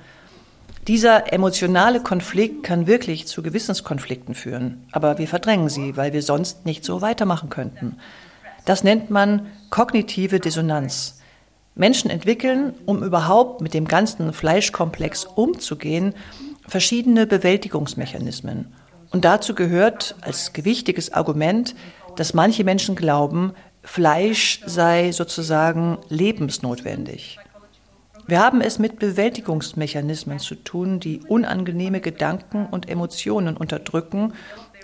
Dieser 0.87 1.33
emotionale 1.33 2.01
Konflikt 2.01 2.62
kann 2.62 2.87
wirklich 2.87 3.27
zu 3.27 3.43
Gewissenskonflikten 3.43 4.35
führen, 4.35 4.87
aber 4.93 5.19
wir 5.19 5.29
verdrängen 5.29 5.69
sie, 5.69 5.97
weil 5.97 6.12
wir 6.12 6.23
sonst 6.23 6.64
nicht 6.64 6.85
so 6.85 7.03
weitermachen 7.03 7.51
könnten. 7.51 7.99
Das 8.64 8.83
nennt 8.83 9.11
man 9.11 9.47
kognitive 9.69 10.40
Dissonanz. 10.40 11.21
Menschen 11.75 12.11
entwickeln, 12.11 12.75
um 12.87 13.03
überhaupt 13.03 13.61
mit 13.61 13.75
dem 13.75 13.87
ganzen 13.87 14.33
Fleischkomplex 14.33 15.25
umzugehen, 15.25 16.14
verschiedene 16.66 17.27
Bewältigungsmechanismen. 17.27 18.73
Und 19.11 19.25
dazu 19.25 19.55
gehört 19.55 20.14
als 20.21 20.53
gewichtiges 20.53 21.12
Argument, 21.12 21.75
dass 22.16 22.35
manche 22.35 22.64
Menschen 22.64 22.97
glauben, 22.97 23.53
Fleisch 23.83 24.61
sei 24.66 25.11
sozusagen 25.12 25.99
lebensnotwendig. 26.09 27.38
Wir 28.31 28.38
haben 28.38 28.61
es 28.61 28.79
mit 28.79 29.01
Bewältigungsmechanismen 29.01 30.38
zu 30.38 30.55
tun, 30.55 31.01
die 31.01 31.21
unangenehme 31.27 32.01
Gedanken 32.01 32.66
und 32.71 32.88
Emotionen 32.88 33.57
unterdrücken 33.57 34.35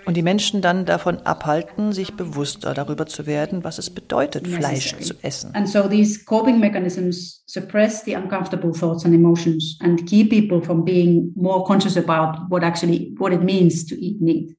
und 0.05 0.17
die 0.17 0.21
Menschen 0.21 0.59
dann 0.59 0.83
davon 0.83 1.19
abhalten, 1.19 1.93
sich 1.93 2.17
bewusster 2.17 2.73
darüber 2.73 3.05
zu 3.05 3.25
werden, 3.25 3.63
was 3.63 3.77
es 3.77 3.89
bedeutet, 3.89 4.45
Fleisch 4.45 4.97
zu 4.99 5.13
essen. 5.21 5.55
And 5.55 5.65
so 5.65 5.87
these 5.87 6.25
coping 6.25 6.59
mechanisms 6.59 7.41
suppress 7.47 8.03
the 8.03 8.15
uncomfortable 8.17 8.73
thoughts 8.73 9.05
and 9.05 9.15
emotions 9.15 9.79
and 9.79 10.05
keep 10.05 10.29
people 10.29 10.61
from 10.61 10.83
being 10.83 11.31
more 11.37 11.63
conscious 11.63 11.95
about 11.95 12.49
what 12.49 12.63
actually 12.63 13.15
what 13.17 13.31
it 13.31 13.43
means 13.43 13.85
to 13.85 13.95
eat 13.95 14.21
meat. 14.21 14.57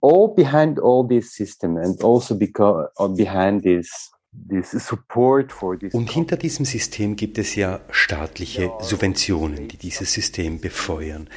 All 0.00 0.32
behind 0.32 0.78
all 0.78 1.04
this 1.04 1.34
system 1.34 1.76
and 1.76 2.00
also 2.04 2.36
because 2.36 2.86
behind 3.16 3.64
this 3.64 3.90
und 4.32 6.10
hinter 6.10 6.36
diesem 6.36 6.64
System 6.64 7.16
gibt 7.16 7.38
es 7.38 7.56
ja 7.56 7.80
staatliche 7.90 8.72
Subventionen, 8.80 9.66
die 9.66 9.76
dieses 9.76 10.12
System 10.12 10.60
befeuern. 10.60 11.28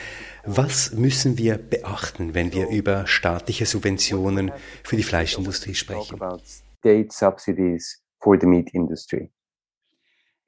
Was 0.45 0.93
müssen 0.93 1.37
wir 1.37 1.57
beachten, 1.57 2.35
wenn 2.35 2.53
wir 2.53 2.69
über 2.69 3.07
staatliche 3.07 3.65
Subventionen 3.65 4.51
für 4.83 4.95
die 4.95 5.03
Fleischindustrie 5.03 5.73
sprechen? 5.73 6.19
State 6.79 7.07
subsidies 7.09 8.03
for 8.19 8.37
the 8.39 8.45
meat 8.45 8.69
industry. 8.73 9.31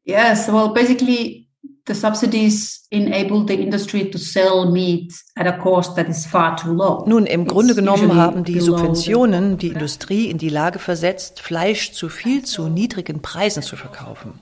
Yes, 0.04 0.48
well, 0.48 0.72
basically 0.72 1.45
the 1.88 1.93
subsidies 1.93 2.88
enable 2.89 3.45
the 3.45 3.54
industry 3.54 4.10
to 4.10 4.17
sell 4.17 4.71
meat 4.71 5.13
at 5.36 5.47
a 5.47 5.54
cost 5.54 5.95
that 5.95 6.10
is 6.10 6.25
far 6.25 6.56
too 6.58 6.73
low. 6.73 7.06
Nun, 7.08 7.25
im 7.25 7.45
Grunde 7.45 7.75
genommen 7.75 8.15
haben 8.15 8.43
die 8.43 8.60
Subventionen 8.60 9.58
die 9.58 9.69
Industrie 9.69 10.30
in 10.30 10.38
die 10.38 10.49
Lage 10.49 10.80
versetzt, 10.80 11.41
Fleisch 11.41 11.91
zu 11.91 12.10
viel 12.10 12.43
zu 12.43 12.67
niedrigen 12.69 13.21
Preisen 13.21 13.62
zu 13.62 13.75
verkaufen. 13.75 14.39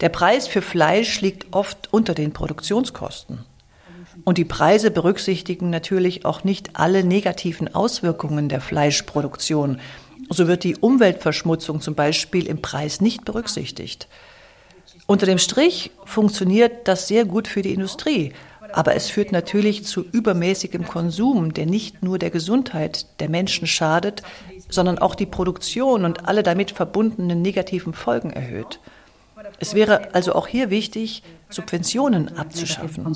Der 0.00 0.10
Preis 0.10 0.46
für 0.46 0.60
Fleisch 0.60 1.22
liegt 1.22 1.46
oft 1.52 1.88
unter 1.90 2.12
den 2.12 2.32
Produktionskosten. 2.32 3.38
Und 4.24 4.38
die 4.38 4.44
Preise 4.44 4.90
berücksichtigen 4.90 5.70
natürlich 5.70 6.24
auch 6.24 6.44
nicht 6.44 6.70
alle 6.74 7.04
negativen 7.04 7.74
Auswirkungen 7.74 8.48
der 8.48 8.60
Fleischproduktion. 8.60 9.78
So 10.28 10.48
wird 10.48 10.64
die 10.64 10.76
Umweltverschmutzung 10.76 11.80
zum 11.80 11.94
Beispiel 11.94 12.46
im 12.46 12.60
Preis 12.60 13.00
nicht 13.00 13.24
berücksichtigt. 13.24 14.08
Unter 15.06 15.26
dem 15.26 15.38
Strich 15.38 15.92
funktioniert 16.04 16.88
das 16.88 17.08
sehr 17.08 17.24
gut 17.24 17.46
für 17.48 17.62
die 17.62 17.72
Industrie, 17.72 18.32
aber 18.72 18.94
es 18.94 19.08
führt 19.08 19.30
natürlich 19.32 19.84
zu 19.84 20.04
übermäßigem 20.04 20.84
Konsum, 20.84 21.54
der 21.54 21.66
nicht 21.66 22.02
nur 22.02 22.18
der 22.18 22.30
Gesundheit 22.30 23.20
der 23.20 23.28
Menschen 23.28 23.66
schadet, 23.66 24.22
sondern 24.68 24.98
auch 24.98 25.14
die 25.14 25.26
Produktion 25.26 26.04
und 26.04 26.28
alle 26.28 26.42
damit 26.42 26.72
verbundenen 26.72 27.40
negativen 27.40 27.92
Folgen 27.92 28.30
erhöht. 28.30 28.80
Es 29.60 29.74
wäre 29.74 30.14
also 30.14 30.34
auch 30.34 30.48
hier 30.48 30.70
wichtig, 30.70 31.22
Subventionen 31.50 32.36
abzuschaffen. 32.36 33.06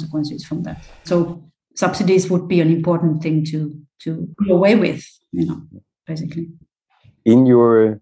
So 1.05 1.43
subsidies 1.75 2.31
would 2.31 2.47
be 2.47 2.63
an 2.63 2.71
important 2.71 3.21
thing 3.23 3.45
to 3.45 3.71
to 4.03 4.29
do 4.39 4.55
away 4.55 4.75
with, 4.81 5.05
you 5.33 5.47
know, 5.47 5.63
basically. 6.07 6.51
In 7.25 7.47
your 7.47 8.01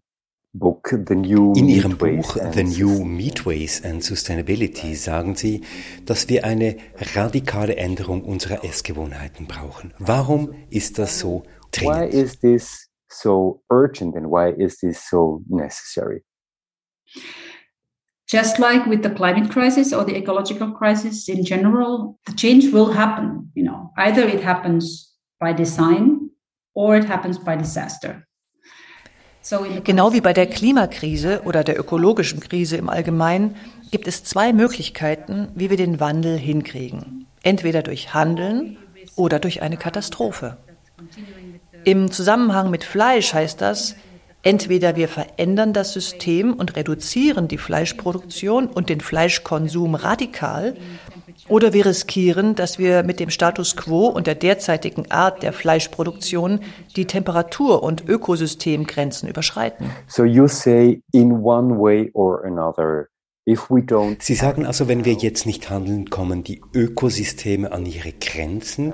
Book, 0.54 0.92
In 0.92 1.68
Ihrem 1.68 1.98
Buch 1.98 2.38
The 2.52 2.64
New 2.64 3.04
Meatways 3.04 3.84
and 3.84 4.02
Sustainability 4.02 4.96
sagen 4.96 5.34
Sie, 5.34 5.60
dass 6.06 6.28
wir 6.28 6.44
eine 6.44 6.76
radikale 7.14 7.76
Änderung 7.76 8.24
unserer 8.24 8.64
Essgewohnheiten 8.64 9.46
brauchen. 9.46 9.92
Warum 9.98 10.54
ist 10.70 10.98
das 10.98 11.18
so 11.18 11.42
dringend? 11.70 12.12
Why 12.12 12.18
is 12.18 12.38
this 12.40 12.88
so 13.10 13.62
urgent 13.70 14.16
and 14.16 14.26
why 14.26 14.50
is 14.50 14.78
this 14.78 15.06
so 15.08 15.42
necessary? 15.48 16.24
Just 18.26 18.58
like 18.58 18.86
with 18.86 19.02
the 19.02 19.10
climate 19.10 19.50
crisis 19.50 19.92
or 19.92 20.04
the 20.04 20.16
ecological 20.16 20.72
crisis 20.72 21.28
in 21.28 21.44
general, 21.44 22.18
the 22.26 22.34
change 22.34 22.72
will 22.72 22.92
happen. 22.92 23.50
You 23.54 23.64
know, 23.64 23.92
either 23.96 24.26
it 24.26 24.42
happens 24.42 25.14
by 25.40 25.52
design 25.52 26.30
or 26.74 26.96
it 26.96 27.04
happens 27.04 27.38
by 27.38 27.56
disaster. 27.56 28.27
Genau 29.84 30.12
wie 30.12 30.20
bei 30.20 30.32
der 30.32 30.46
Klimakrise 30.46 31.42
oder 31.44 31.64
der 31.64 31.78
ökologischen 31.78 32.40
Krise 32.40 32.76
im 32.76 32.88
Allgemeinen 32.88 33.56
gibt 33.90 34.06
es 34.06 34.24
zwei 34.24 34.52
Möglichkeiten, 34.52 35.48
wie 35.54 35.70
wir 35.70 35.76
den 35.76 36.00
Wandel 36.00 36.36
hinkriegen. 36.36 37.26
Entweder 37.42 37.82
durch 37.82 38.12
Handeln 38.14 38.76
oder 39.16 39.38
durch 39.38 39.62
eine 39.62 39.76
Katastrophe. 39.76 40.56
Im 41.84 42.10
Zusammenhang 42.10 42.70
mit 42.70 42.84
Fleisch 42.84 43.32
heißt 43.32 43.60
das, 43.60 43.96
entweder 44.42 44.96
wir 44.96 45.08
verändern 45.08 45.72
das 45.72 45.92
System 45.92 46.52
und 46.52 46.76
reduzieren 46.76 47.48
die 47.48 47.58
Fleischproduktion 47.58 48.66
und 48.66 48.88
den 48.88 49.00
Fleischkonsum 49.00 49.94
radikal, 49.94 50.76
oder 51.48 51.72
wir 51.72 51.86
riskieren, 51.86 52.54
dass 52.54 52.78
wir 52.78 53.02
mit 53.02 53.20
dem 53.20 53.30
Status 53.30 53.76
quo 53.76 54.06
und 54.06 54.26
der 54.26 54.34
derzeitigen 54.34 55.10
Art 55.10 55.42
der 55.42 55.52
Fleischproduktion 55.52 56.60
die 56.96 57.06
Temperatur- 57.06 57.82
und 57.82 58.08
Ökosystemgrenzen 58.08 59.28
überschreiten. 59.28 59.90
So 60.06 60.24
you 60.24 60.48
say 60.48 61.02
in 61.12 61.32
one 61.32 61.78
way 61.78 62.10
or 62.14 62.44
another 62.44 63.08
Sie 64.18 64.34
sagen 64.34 64.66
also, 64.66 64.88
wenn 64.88 65.06
wir 65.06 65.14
jetzt 65.14 65.46
nicht 65.46 65.70
handeln, 65.70 66.10
kommen 66.10 66.44
die 66.44 66.60
Ökosysteme 66.74 67.72
an 67.72 67.86
ihre 67.86 68.12
Grenzen, 68.12 68.92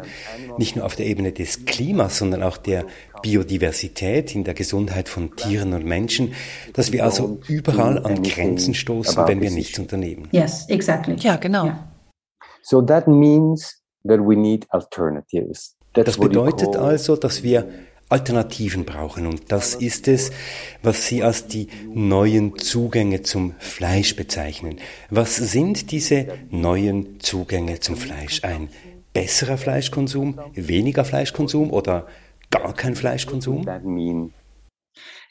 nicht 0.58 0.76
nur 0.76 0.84
auf 0.84 0.94
der 0.94 1.06
Ebene 1.06 1.32
des 1.32 1.64
Klimas, 1.64 2.18
sondern 2.18 2.44
auch 2.44 2.56
der 2.56 2.84
Biodiversität, 3.22 4.32
in 4.34 4.44
der 4.44 4.54
Gesundheit 4.54 5.08
von 5.08 5.34
Tieren 5.34 5.72
und 5.72 5.84
Menschen, 5.84 6.34
dass 6.72 6.92
wir 6.92 7.04
also 7.04 7.40
überall 7.48 8.04
an 8.04 8.22
Grenzen 8.22 8.74
stoßen, 8.74 9.26
wenn 9.26 9.40
wir 9.40 9.50
nichts 9.50 9.78
unternehmen. 9.80 10.28
Yes, 10.30 10.68
exactly. 10.68 11.16
Ja, 11.18 11.34
genau. 11.34 11.64
Yeah. 11.64 11.93
So 12.64 12.80
that 12.80 13.06
means 13.06 13.82
that 14.04 14.20
we 14.20 14.36
need 14.36 14.66
alternatives. 14.70 15.76
That's 15.92 16.06
das 16.06 16.18
bedeutet 16.18 16.76
also, 16.76 17.14
dass 17.14 17.42
wir 17.42 17.68
Alternativen 18.08 18.86
brauchen. 18.86 19.26
Und 19.26 19.52
das 19.52 19.74
ist 19.74 20.08
es, 20.08 20.32
was 20.82 21.06
Sie 21.06 21.22
als 21.22 21.46
die 21.46 21.68
neuen 21.92 22.58
Zugänge 22.58 23.22
zum 23.22 23.54
Fleisch 23.58 24.16
bezeichnen. 24.16 24.78
Was 25.10 25.36
sind 25.36 25.90
diese 25.90 26.26
neuen 26.50 27.20
Zugänge 27.20 27.80
zum 27.80 27.96
Fleisch? 27.96 28.42
Ein 28.42 28.70
besserer 29.12 29.58
Fleischkonsum, 29.58 30.40
weniger 30.54 31.04
Fleischkonsum 31.04 31.70
oder 31.70 32.06
gar 32.50 32.72
kein 32.74 32.96
Fleischkonsum? 32.96 33.66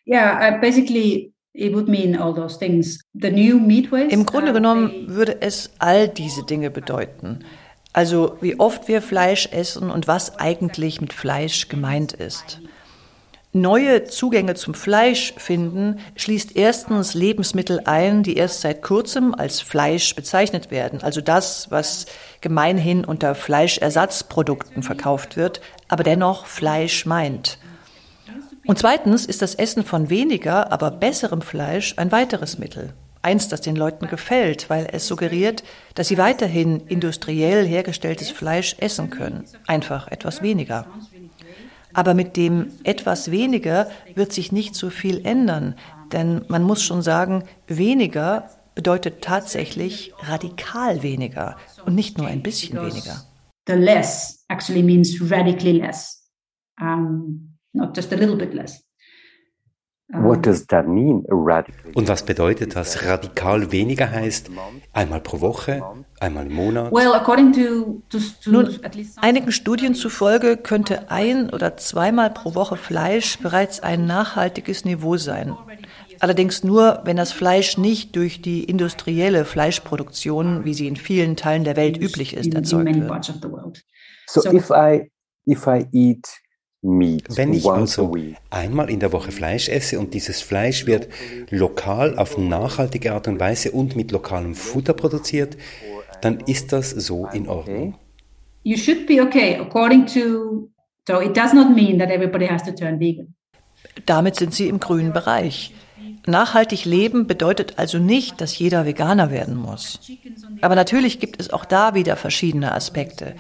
Yeah, 0.05 0.55
uh, 0.55 0.59
basically 0.61 1.33
im 4.09 4.25
Grunde 4.25 4.53
genommen 4.53 5.05
würde 5.07 5.41
es 5.41 5.69
all 5.77 6.07
diese 6.07 6.43
Dinge 6.43 6.71
bedeuten. 6.71 7.45
Also 7.93 8.37
wie 8.41 8.59
oft 8.59 8.87
wir 8.87 9.03
Fleisch 9.03 9.47
essen 9.51 9.91
und 9.91 10.07
was 10.07 10.39
eigentlich 10.39 10.99
mit 10.99 11.13
Fleisch 11.13 11.67
gemeint 11.67 12.13
ist. 12.13 12.59
Neue 13.55 14.05
Zugänge 14.05 14.55
zum 14.55 14.73
Fleisch 14.73 15.35
finden 15.37 15.99
schließt 16.15 16.55
erstens 16.55 17.13
Lebensmittel 17.13 17.81
ein, 17.85 18.23
die 18.23 18.35
erst 18.35 18.61
seit 18.61 18.81
kurzem 18.81 19.35
als 19.35 19.61
Fleisch 19.61 20.15
bezeichnet 20.15 20.71
werden, 20.71 21.03
also 21.03 21.21
das, 21.21 21.69
was 21.69 22.07
gemeinhin 22.41 23.05
unter 23.05 23.35
Fleischersatzprodukten 23.35 24.81
verkauft 24.81 25.37
wird, 25.37 25.61
aber 25.87 26.03
dennoch 26.03 26.47
Fleisch 26.47 27.05
meint. 27.05 27.59
Und 28.65 28.79
zweitens 28.79 29.25
ist 29.25 29.41
das 29.41 29.55
Essen 29.55 29.83
von 29.83 30.09
weniger, 30.09 30.71
aber 30.71 30.91
besserem 30.91 31.41
Fleisch 31.41 31.95
ein 31.97 32.11
weiteres 32.11 32.57
Mittel. 32.57 32.93
Eins, 33.21 33.47
das 33.47 33.61
den 33.61 33.75
Leuten 33.75 34.07
gefällt, 34.07 34.69
weil 34.69 34.87
es 34.91 35.07
suggeriert, 35.07 35.63
dass 35.95 36.09
sie 36.09 36.17
weiterhin 36.17 36.81
industriell 36.87 37.65
hergestelltes 37.65 38.31
Fleisch 38.31 38.75
essen 38.79 39.09
können. 39.09 39.45
Einfach 39.65 40.09
etwas 40.09 40.41
weniger. 40.41 40.85
Aber 41.93 42.13
mit 42.13 42.37
dem 42.37 42.67
etwas 42.83 43.31
weniger 43.31 43.89
wird 44.15 44.33
sich 44.33 44.51
nicht 44.51 44.75
so 44.75 44.89
viel 44.89 45.25
ändern, 45.25 45.75
denn 46.11 46.43
man 46.47 46.63
muss 46.63 46.83
schon 46.83 47.01
sagen, 47.01 47.43
weniger 47.67 48.49
bedeutet 48.75 49.21
tatsächlich 49.21 50.13
radikal 50.19 51.03
weniger 51.03 51.57
und 51.85 51.95
nicht 51.95 52.17
nur 52.17 52.27
ein 52.27 52.41
bisschen 52.41 52.81
weniger. 52.81 53.23
The 53.67 53.73
less 53.73 54.43
actually 54.49 54.83
means 54.83 55.15
radically 55.21 55.79
less, 55.79 56.29
not 57.73 57.95
just 57.95 58.13
a 58.13 58.15
little 58.15 58.37
bit 58.37 58.53
less. 58.53 58.83
What 60.09 60.45
does 60.45 60.67
that 60.67 60.87
mean, 60.87 61.25
Und 61.95 62.07
was 62.07 62.23
bedeutet 62.23 62.75
das? 62.75 63.03
Radikal 63.03 63.71
weniger 63.71 64.11
heißt 64.11 64.51
einmal 64.91 65.21
pro 65.21 65.41
Woche, 65.41 65.81
einmal 66.19 66.45
im 66.45 66.53
Monat? 66.53 66.91
Well, 66.91 67.13
according 67.13 67.53
to, 67.53 68.03
to, 68.09 68.19
to 68.43 68.51
Nun, 68.51 68.79
einigen 69.15 69.51
Studien 69.51 69.95
zufolge 69.95 70.57
könnte 70.57 71.09
ein 71.09 71.49
oder 71.49 71.77
zweimal 71.77 72.29
pro 72.29 72.53
Woche 72.53 72.75
Fleisch 72.75 73.39
bereits 73.39 73.79
ein 73.79 74.05
nachhaltiges 74.05 74.85
Niveau 74.85 75.17
sein. 75.17 75.55
Allerdings 76.19 76.63
nur, 76.63 77.01
wenn 77.05 77.17
das 77.17 77.31
Fleisch 77.31 77.77
nicht 77.77 78.15
durch 78.15 78.41
die 78.41 78.65
industrielle 78.65 79.45
Fleischproduktion, 79.45 80.63
wie 80.63 80.75
sie 80.75 80.87
in 80.87 80.95
vielen 80.95 81.35
Teilen 81.37 81.63
der 81.63 81.75
Welt 81.75 81.97
üblich 81.97 82.35
ist, 82.35 82.53
erzeugt 82.53 82.95
wird. 82.95 83.83
So 84.27 84.45
if 84.53 84.69
I 84.69 85.09
if 85.47 85.65
I 85.65 85.87
eat 85.91 86.42
wenn 86.83 87.53
ich 87.53 87.65
also 87.65 88.13
einmal 88.49 88.89
in 88.89 88.99
der 88.99 89.13
Woche 89.13 89.31
Fleisch 89.31 89.69
esse 89.69 89.99
und 89.99 90.13
dieses 90.13 90.41
Fleisch 90.41 90.85
wird 90.85 91.07
lokal 91.49 92.17
auf 92.17 92.37
nachhaltige 92.37 93.13
Art 93.13 93.27
und 93.29 93.39
Weise 93.39 93.71
und 93.71 93.95
mit 93.95 94.11
lokalem 94.11 94.53
Futter 94.53 94.93
produziert, 94.93 95.55
dann 96.21 96.41
ist 96.41 96.73
das 96.73 96.91
so 96.91 97.27
in 97.27 97.47
Ordnung. 97.47 97.95
You 98.63 98.77
should 98.77 99.07
be 99.07 99.21
okay 99.21 99.57
according 99.59 100.05
to 100.07 100.69
so 101.07 101.19
it 101.21 101.35
does 101.35 101.53
not 101.53 101.73
mean 101.73 101.99
that 101.99 102.09
everybody 102.09 102.47
has 102.47 102.63
to 102.63 102.71
turn 102.71 102.99
vegan. 102.99 103.33
Damit 104.05 104.35
sind 104.35 104.53
Sie 104.53 104.67
im 104.67 104.79
grünen 104.79 105.13
Bereich. 105.13 105.73
Nachhaltig 106.25 106.85
leben 106.85 107.27
bedeutet 107.27 107.73
also 107.77 107.97
nicht, 107.97 108.39
dass 108.39 108.57
jeder 108.57 108.85
Veganer 108.85 109.29
werden 109.29 109.55
muss. 109.55 109.99
Aber 110.61 110.75
natürlich 110.75 111.19
gibt 111.19 111.39
es 111.41 111.51
auch 111.51 111.65
da 111.65 111.95
wieder 111.95 112.15
verschiedene 112.15 112.73
Aspekte. 112.73 113.35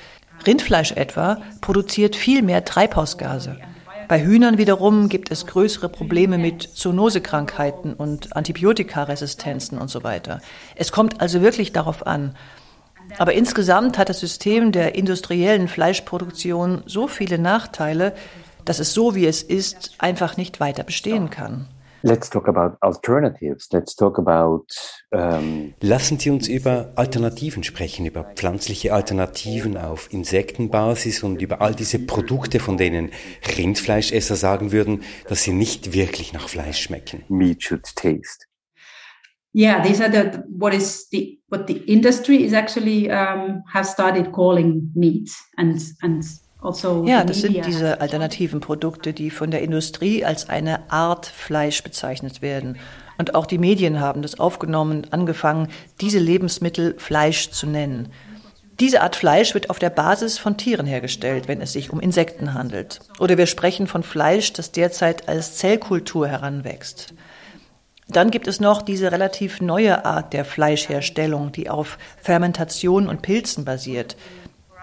Rindfleisch 0.45 0.91
etwa 0.93 1.41
produziert 1.61 2.15
viel 2.15 2.41
mehr 2.41 2.65
Treibhausgase. 2.65 3.57
Bei 4.07 4.23
Hühnern 4.23 4.57
wiederum 4.57 5.09
gibt 5.09 5.31
es 5.31 5.47
größere 5.47 5.89
Probleme 5.89 6.37
mit 6.37 6.61
Zoonosekrankheiten 6.61 7.93
und 7.93 8.35
Antibiotikaresistenzen 8.35 9.77
und 9.77 9.89
so 9.89 10.03
weiter. 10.03 10.41
Es 10.75 10.91
kommt 10.91 11.21
also 11.21 11.41
wirklich 11.41 11.71
darauf 11.71 12.05
an. 12.05 12.35
Aber 13.17 13.33
insgesamt 13.33 13.97
hat 13.97 14.09
das 14.09 14.19
System 14.19 14.71
der 14.71 14.95
industriellen 14.95 15.67
Fleischproduktion 15.67 16.83
so 16.85 17.07
viele 17.07 17.37
Nachteile, 17.37 18.13
dass 18.65 18.79
es 18.79 18.93
so 18.93 19.15
wie 19.15 19.25
es 19.25 19.43
ist 19.43 19.91
einfach 19.97 20.37
nicht 20.37 20.59
weiter 20.59 20.83
bestehen 20.83 21.29
kann. 21.29 21.67
Let's 22.05 22.29
talk 22.29 22.49
about 22.49 22.77
alternatives. 22.81 23.69
Let's 23.71 23.95
talk 23.95 24.19
about. 24.19 24.65
Um 25.11 25.73
Lassen 25.79 26.19
Sie 26.19 26.29
uns 26.29 26.49
über 26.49 26.91
Alternativen 26.95 27.63
sprechen, 27.63 28.05
über 28.05 28.25
pflanzliche 28.35 28.93
Alternativen 28.93 29.77
auf 29.77 30.11
Insektenbasis 30.11 31.23
und 31.23 31.41
über 31.41 31.61
all 31.61 31.73
diese 31.73 31.99
Produkte, 31.99 32.59
von 32.59 32.75
denen 32.75 33.11
Rindfleischesser 33.57 34.35
sagen 34.35 34.73
würden, 34.73 35.03
dass 35.29 35.43
sie 35.43 35.53
nicht 35.53 35.93
wirklich 35.93 36.33
nach 36.33 36.49
Fleisch 36.49 36.81
schmecken. 36.81 37.23
Meat 37.29 37.63
should 37.63 37.85
taste. 37.95 38.47
Yeah, 39.55 39.81
these 39.81 40.03
are 40.03 40.11
the 40.11 40.43
what 40.49 40.73
is 40.73 41.07
the 41.09 41.39
what 41.47 41.67
the 41.67 41.77
industry 41.85 42.43
is 42.43 42.53
actually 42.53 43.09
um, 43.09 43.63
have 43.71 43.85
started 43.85 44.31
calling 44.33 44.91
meat 44.93 45.29
and 45.57 45.79
and 46.01 46.25
ja, 47.05 47.23
das 47.23 47.41
sind 47.41 47.65
diese 47.65 47.99
alternativen 47.99 48.59
Produkte, 48.61 49.13
die 49.13 49.29
von 49.29 49.51
der 49.51 49.61
Industrie 49.61 50.23
als 50.23 50.49
eine 50.49 50.91
Art 50.91 51.25
Fleisch 51.25 51.83
bezeichnet 51.83 52.41
werden. 52.41 52.77
Und 53.17 53.35
auch 53.35 53.45
die 53.45 53.57
Medien 53.57 53.99
haben 53.99 54.21
das 54.21 54.39
aufgenommen 54.39 54.97
und 55.03 55.13
angefangen, 55.13 55.67
diese 56.01 56.19
Lebensmittel 56.19 56.95
Fleisch 56.97 57.51
zu 57.51 57.67
nennen. 57.67 58.11
Diese 58.79 59.01
Art 59.01 59.15
Fleisch 59.15 59.53
wird 59.53 59.69
auf 59.69 59.77
der 59.77 59.91
Basis 59.91 60.39
von 60.39 60.57
Tieren 60.57 60.87
hergestellt, 60.87 61.47
wenn 61.47 61.61
es 61.61 61.73
sich 61.73 61.91
um 61.91 61.99
Insekten 61.99 62.53
handelt. 62.53 63.01
Oder 63.19 63.37
wir 63.37 63.45
sprechen 63.45 63.85
von 63.85 64.01
Fleisch, 64.01 64.51
das 64.53 64.71
derzeit 64.71 65.29
als 65.29 65.57
Zellkultur 65.57 66.27
heranwächst. 66.27 67.13
Dann 68.07 68.31
gibt 68.31 68.47
es 68.47 68.59
noch 68.59 68.81
diese 68.81 69.11
relativ 69.11 69.61
neue 69.61 70.05
Art 70.05 70.33
der 70.33 70.43
Fleischherstellung, 70.43 71.51
die 71.51 71.69
auf 71.69 71.97
Fermentation 72.21 73.07
und 73.07 73.21
Pilzen 73.21 73.63
basiert. 73.63 74.17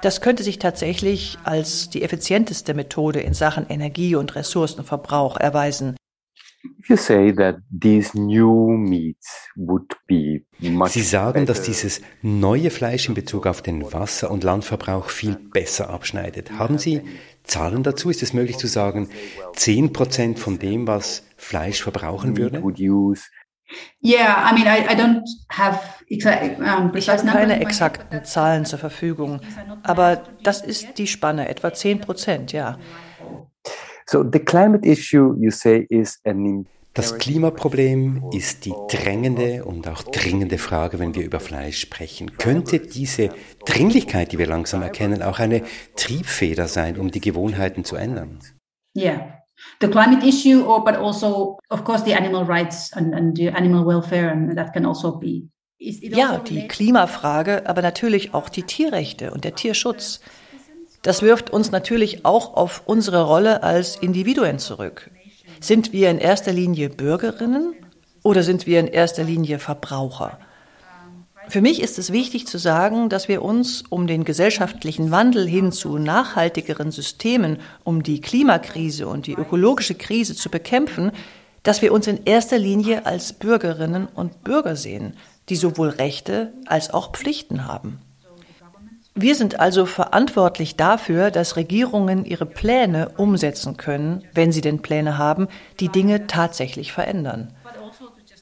Das 0.02 0.22
könnte 0.22 0.42
sich 0.42 0.58
tatsächlich 0.58 1.36
als 1.44 1.90
die 1.90 2.02
effizienteste 2.02 2.72
Methode 2.72 3.20
in 3.20 3.34
Sachen 3.34 3.66
Energie- 3.68 4.14
und 4.14 4.34
Ressourcenverbrauch 4.34 5.36
erweisen. 5.36 5.96
Sie 10.86 11.02
sagen, 11.02 11.46
dass 11.46 11.62
dieses 11.62 12.00
neue 12.22 12.70
Fleisch 12.70 13.08
in 13.08 13.14
Bezug 13.14 13.46
auf 13.46 13.62
den 13.62 13.92
Wasser- 13.92 14.30
und 14.30 14.44
Landverbrauch 14.44 15.10
viel 15.10 15.36
besser 15.36 15.90
abschneidet. 15.90 16.52
Haben 16.52 16.78
Sie 16.78 17.02
Zahlen 17.44 17.82
dazu? 17.82 18.10
Ist 18.10 18.22
es 18.22 18.32
möglich 18.32 18.58
zu 18.58 18.66
sagen, 18.66 19.08
10 19.54 19.92
Prozent 19.92 20.38
von 20.38 20.58
dem, 20.58 20.86
was 20.86 21.24
Fleisch 21.36 21.82
verbrauchen 21.82 22.36
würde? 22.36 22.62
Yeah, 24.02 24.48
I 24.50 24.54
mean, 24.54 24.66
I, 24.66 24.92
I 24.92 24.96
don't 24.96 25.22
have 25.50 25.78
exact, 26.08 26.58
um, 26.58 26.92
ich 26.94 27.08
habe 27.08 27.24
keine 27.26 27.60
exakten 27.60 28.24
Zahlen 28.24 28.64
zur 28.64 28.78
Verfügung, 28.78 29.40
aber 29.82 30.22
das 30.42 30.60
ist 30.62 30.98
die 30.98 31.06
Spanne, 31.06 31.48
etwa 31.48 31.72
10 31.72 32.00
Prozent, 32.00 32.52
ja. 32.52 32.78
So 34.06 34.24
the 34.24 34.40
climate 34.40 34.84
issue, 34.84 35.36
you 35.38 35.50
say, 35.50 35.86
is 35.88 36.20
an 36.24 36.66
das 36.94 37.18
Klimaproblem 37.18 38.24
ist 38.32 38.64
die 38.64 38.74
drängende 38.88 39.64
und 39.64 39.86
auch 39.86 40.02
dringende 40.02 40.58
Frage, 40.58 40.98
wenn 40.98 41.14
wir 41.14 41.24
über 41.24 41.38
Fleisch 41.38 41.80
sprechen. 41.80 42.36
Könnte 42.36 42.80
diese 42.80 43.30
Dringlichkeit, 43.64 44.32
die 44.32 44.38
wir 44.38 44.48
langsam 44.48 44.82
erkennen, 44.82 45.22
auch 45.22 45.38
eine 45.38 45.62
Triebfeder 45.94 46.66
sein, 46.66 46.98
um 46.98 47.12
die 47.12 47.20
Gewohnheiten 47.20 47.84
zu 47.84 47.94
ändern? 47.94 48.40
Ja, 48.92 49.39
the 49.80 49.88
climate 49.88 50.24
issue, 50.24 50.62
or 50.62 50.84
but 50.84 50.96
also, 50.96 51.58
of 51.70 51.84
course, 51.84 52.04
the 52.04 52.14
animal 52.14 52.44
rights 52.44 52.92
and, 52.92 53.14
and 53.14 53.36
the 53.36 53.48
animal 53.48 53.84
welfare, 53.84 54.30
and 54.30 54.56
that 54.56 54.72
can 54.72 54.86
also 54.86 55.18
be. 55.18 55.48
Ja, 55.78 56.32
also 56.32 56.44
die 56.44 56.68
Klimafrage, 56.68 57.66
aber 57.66 57.80
natürlich 57.80 58.34
auch 58.34 58.50
die 58.50 58.64
Tierrechte 58.64 59.30
und 59.30 59.44
der 59.44 59.54
Tierschutz. 59.54 60.20
Das 61.02 61.22
wirft 61.22 61.48
uns 61.48 61.70
natürlich 61.70 62.26
auch 62.26 62.54
auf 62.54 62.82
unsere 62.84 63.24
Rolle 63.24 63.62
als 63.62 63.96
Individuen 63.96 64.58
zurück. 64.58 65.10
Sind 65.60 65.92
wir 65.92 66.10
in 66.10 66.18
erster 66.18 66.52
Linie 66.52 66.90
Bürgerinnen 66.90 67.74
oder 68.22 68.42
sind 68.42 68.66
wir 68.66 68.78
in 68.78 68.88
erster 68.88 69.24
Linie 69.24 69.58
Verbraucher? 69.58 70.38
Für 71.50 71.62
mich 71.62 71.82
ist 71.82 71.98
es 71.98 72.12
wichtig 72.12 72.46
zu 72.46 72.58
sagen, 72.58 73.08
dass 73.08 73.26
wir 73.26 73.42
uns 73.42 73.82
um 73.88 74.06
den 74.06 74.22
gesellschaftlichen 74.22 75.10
Wandel 75.10 75.48
hin 75.48 75.72
zu 75.72 75.98
nachhaltigeren 75.98 76.92
Systemen, 76.92 77.58
um 77.82 78.04
die 78.04 78.20
Klimakrise 78.20 79.08
und 79.08 79.26
die 79.26 79.34
ökologische 79.34 79.96
Krise 79.96 80.36
zu 80.36 80.48
bekämpfen, 80.48 81.10
dass 81.64 81.82
wir 81.82 81.92
uns 81.92 82.06
in 82.06 82.24
erster 82.24 82.56
Linie 82.56 83.04
als 83.04 83.32
Bürgerinnen 83.32 84.06
und 84.06 84.44
Bürger 84.44 84.76
sehen, 84.76 85.14
die 85.48 85.56
sowohl 85.56 85.88
Rechte 85.88 86.52
als 86.66 86.94
auch 86.94 87.10
Pflichten 87.10 87.66
haben. 87.66 87.98
Wir 89.16 89.34
sind 89.34 89.58
also 89.58 89.86
verantwortlich 89.86 90.76
dafür, 90.76 91.32
dass 91.32 91.56
Regierungen 91.56 92.24
ihre 92.24 92.46
Pläne 92.46 93.08
umsetzen 93.16 93.76
können, 93.76 94.22
wenn 94.34 94.52
sie 94.52 94.60
denn 94.60 94.82
Pläne 94.82 95.18
haben, 95.18 95.48
die 95.80 95.88
Dinge 95.88 96.28
tatsächlich 96.28 96.92
verändern. 96.92 97.52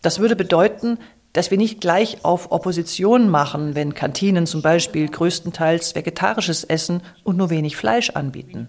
Das 0.03 0.18
würde 0.18 0.37
bedeuten, 0.37 0.99
dass 1.38 1.53
wir 1.53 1.59
nicht 1.59 1.81
gleich 1.81 2.24
auf 2.24 2.51
Opposition 2.51 3.29
machen, 3.29 3.77
wenn 3.77 3.94
Kantinen 3.94 4.44
zum 4.44 4.61
Beispiel 4.61 5.07
größtenteils 5.09 5.94
vegetarisches 5.94 6.64
Essen 6.64 7.01
und 7.22 7.37
nur 7.37 7.48
wenig 7.48 7.77
Fleisch 7.77 8.11
anbieten. 8.11 8.66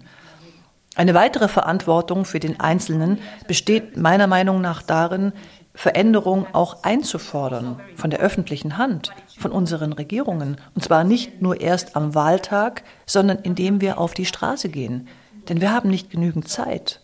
Eine 0.94 1.16
weitere 1.16 1.48
Verantwortung 1.48 2.26
für 2.26 2.40
den 2.40 2.60
Einzelnen 2.60 3.18
besteht 3.48 3.98
meiner 3.98 4.28
Meinung 4.28 4.62
nach 4.62 4.84
darin, 4.84 5.34
Veränderung 5.74 6.46
auch 6.54 6.84
einzufordern 6.84 7.80
von 7.96 8.12
der 8.12 8.20
öffentlichen 8.20 8.78
Hand, 8.78 9.14
von 9.40 9.52
unseren 9.52 9.92
Regierungen. 9.92 10.58
Und 10.76 10.84
zwar 10.84 11.04
nicht 11.04 11.42
nur 11.42 11.62
erst 11.62 11.96
am 11.96 12.14
Wahltag, 12.14 12.84
sondern 13.08 13.40
indem 13.40 13.82
wir 13.82 13.98
auf 13.98 14.14
die 14.14 14.28
Straße 14.28 14.70
gehen. 14.70 15.08
Denn 15.48 15.60
wir 15.60 15.74
haben 15.74 15.90
nicht 15.90 16.12
genügend 16.12 16.48
Zeit. 16.48 17.02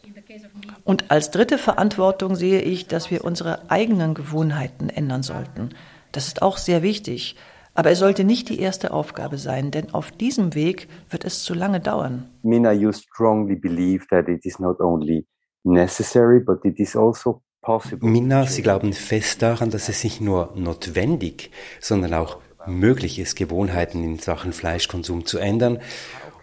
Und 0.86 1.10
als 1.10 1.32
dritte 1.32 1.58
Verantwortung 1.58 2.36
sehe 2.36 2.62
ich, 2.62 2.88
dass 2.88 3.12
wir 3.12 3.26
unsere 3.26 3.69
eigenen 3.69 4.13
Gewohnheiten 4.13 4.88
ändern 4.88 5.24
sollten. 5.24 5.71
Das 6.12 6.28
ist 6.28 6.41
auch 6.41 6.58
sehr 6.58 6.84
wichtig. 6.84 7.36
Aber 7.74 7.91
es 7.91 8.00
sollte 8.00 8.24
nicht 8.24 8.48
die 8.48 8.60
erste 8.60 8.91
Aufgabe 8.93 9.38
sein, 9.38 9.71
denn 9.71 9.93
auf 9.93 10.12
diesem 10.12 10.56
Weg 10.56 10.88
wird 11.10 11.26
es 11.26 11.43
zu 11.43 11.54
lange 11.54 11.82
dauern. 11.82 12.30
Mina, 12.43 12.71
you 12.71 12.93
strongly 12.93 13.56
believe 13.56 14.06
that 14.12 14.30
it 14.30 14.45
is 14.45 14.60
not 14.60 14.80
only 14.80 15.28
necessary, 15.63 16.39
but 16.39 16.63
it 16.63 16.80
is 16.80 16.95
also 16.95 17.41
possible. 17.62 18.08
Minna, 18.08 18.45
Sie 18.45 18.62
glauben 18.62 18.93
fest 18.93 19.41
daran, 19.41 19.71
dass 19.71 19.89
es 19.89 20.04
nicht 20.04 20.21
nur 20.21 20.54
notwendig, 20.56 21.52
sondern 21.82 22.13
auch 22.13 22.38
möglich 22.67 23.19
ist, 23.19 23.36
Gewohnheiten 23.36 24.04
in 24.04 24.19
Sachen 24.19 24.54
Fleischkonsum 24.54 25.26
zu 25.26 25.38
ändern. 25.38 25.80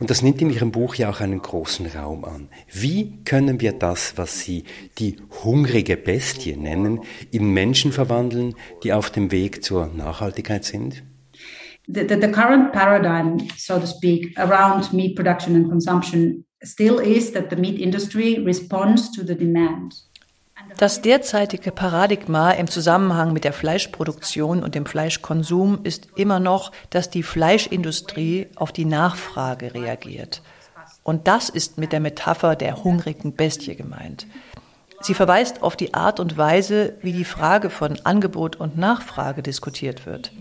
Und 0.03 0.11
das 0.11 0.21
nimmt 0.21 0.43
in 0.43 0.51
Ihrem 0.51 0.73
Buch 0.73 0.97
ja 0.97 1.11
auch 1.11 1.21
einen 1.21 1.41
großen 1.41 1.87
Raum 1.87 2.25
an. 2.25 2.49
Wie 2.73 3.23
können 3.25 3.61
wir 3.61 3.73
das, 3.73 4.15
was 4.19 4.41
Sie 4.41 4.65
die 4.99 5.15
hungrige 5.45 5.97
Bestie 5.97 6.57
nennen, 6.57 7.03
in 7.31 7.55
Menschen 7.55 7.93
verwandeln, 7.93 8.57
die 8.83 8.93
auf 8.93 9.11
dem 9.11 9.31
Weg 9.31 9.63
zur 9.63 9.87
Nachhaltigkeit 9.87 10.65
sind? 10.65 11.05
The, 11.87 12.01
the, 12.01 12.17
the 12.21 12.33
current 12.33 12.73
paradigm, 12.73 13.47
so 13.57 13.79
to 13.79 13.87
speak, 13.87 14.37
around 14.41 14.93
meat 14.93 15.15
production 15.15 15.55
and 15.55 15.69
consumption 15.69 16.47
still 16.65 16.99
is 16.99 17.31
that 17.35 17.51
the 17.51 17.57
meat 17.57 17.79
industry 17.79 18.43
responds 18.45 19.13
to 19.13 19.25
the 19.25 19.37
demand. 19.37 19.95
Das 20.79 21.03
derzeitige 21.03 21.71
Paradigma 21.71 22.51
im 22.51 22.69
Zusammenhang 22.69 23.33
mit 23.33 23.45
der 23.45 23.53
Fleischproduktion 23.53 24.63
und 24.63 24.75
dem 24.75 24.87
Fleischkonsum 24.87 25.81
ist 25.85 26.09
immer 26.17 26.41
noch, 26.41 26.73
dass 26.91 27.11
die 27.11 27.23
Fleischindustrie 27.23 28.49
auf 28.57 28.73
die 28.73 28.85
Nachfrage 28.85 29.75
reagiert. 29.75 30.43
Und 31.03 31.29
das 31.29 31.49
ist 31.49 31.79
mit 31.79 31.93
der 31.93 32.01
Metapher 32.01 32.57
der 32.57 32.85
hungrigen 32.85 33.35
Bestie 33.35 33.77
gemeint. 33.77 34.27
Sie 35.01 35.15
verweist 35.15 35.63
auf 35.63 35.75
die 35.75 35.95
Art 35.95 36.21
und 36.21 36.37
Weise, 36.37 36.95
wie 37.03 37.13
die 37.13 37.25
Frage 37.25 37.71
von 37.71 37.99
Angebot 38.05 38.57
und 38.57 38.79
Nachfrage 38.79 39.43
diskutiert 39.43 40.07
wird. 40.07 40.33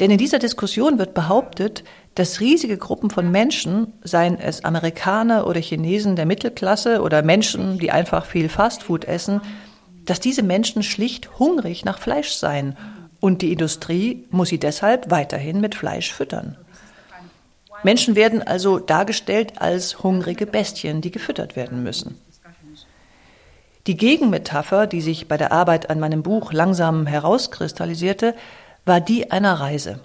Denn 0.00 0.10
in 0.10 0.18
dieser 0.18 0.38
Diskussion 0.38 0.98
wird 0.98 1.14
behauptet, 1.14 1.84
dass 2.14 2.40
riesige 2.40 2.76
Gruppen 2.76 3.10
von 3.10 3.30
Menschen, 3.30 3.92
seien 4.02 4.38
es 4.38 4.64
Amerikaner 4.64 5.46
oder 5.46 5.60
Chinesen 5.60 6.16
der 6.16 6.26
Mittelklasse 6.26 7.02
oder 7.02 7.22
Menschen, 7.22 7.78
die 7.78 7.90
einfach 7.90 8.26
viel 8.26 8.48
Fastfood 8.48 9.04
essen, 9.04 9.40
dass 10.04 10.20
diese 10.20 10.42
Menschen 10.42 10.82
schlicht 10.82 11.38
hungrig 11.38 11.84
nach 11.84 11.98
Fleisch 11.98 12.30
seien 12.30 12.76
und 13.20 13.42
die 13.42 13.52
Industrie 13.52 14.24
muss 14.30 14.48
sie 14.48 14.58
deshalb 14.58 15.10
weiterhin 15.10 15.60
mit 15.60 15.74
Fleisch 15.74 16.12
füttern. 16.12 16.56
Menschen 17.82 18.16
werden 18.16 18.42
also 18.42 18.78
dargestellt 18.78 19.60
als 19.60 20.02
hungrige 20.02 20.46
Bestien, 20.46 21.00
die 21.00 21.10
gefüttert 21.10 21.56
werden 21.56 21.82
müssen. 21.82 22.18
Die 23.86 23.96
Gegenmetapher, 23.96 24.86
die 24.86 25.00
sich 25.00 25.28
bei 25.28 25.36
der 25.36 25.52
Arbeit 25.52 25.90
an 25.90 26.00
meinem 26.00 26.22
Buch 26.22 26.52
langsam 26.52 27.06
herauskristallisierte, 27.06 28.34
war 28.86 29.00
die 29.00 29.32
einer 29.32 29.54
Reise. 29.54 29.98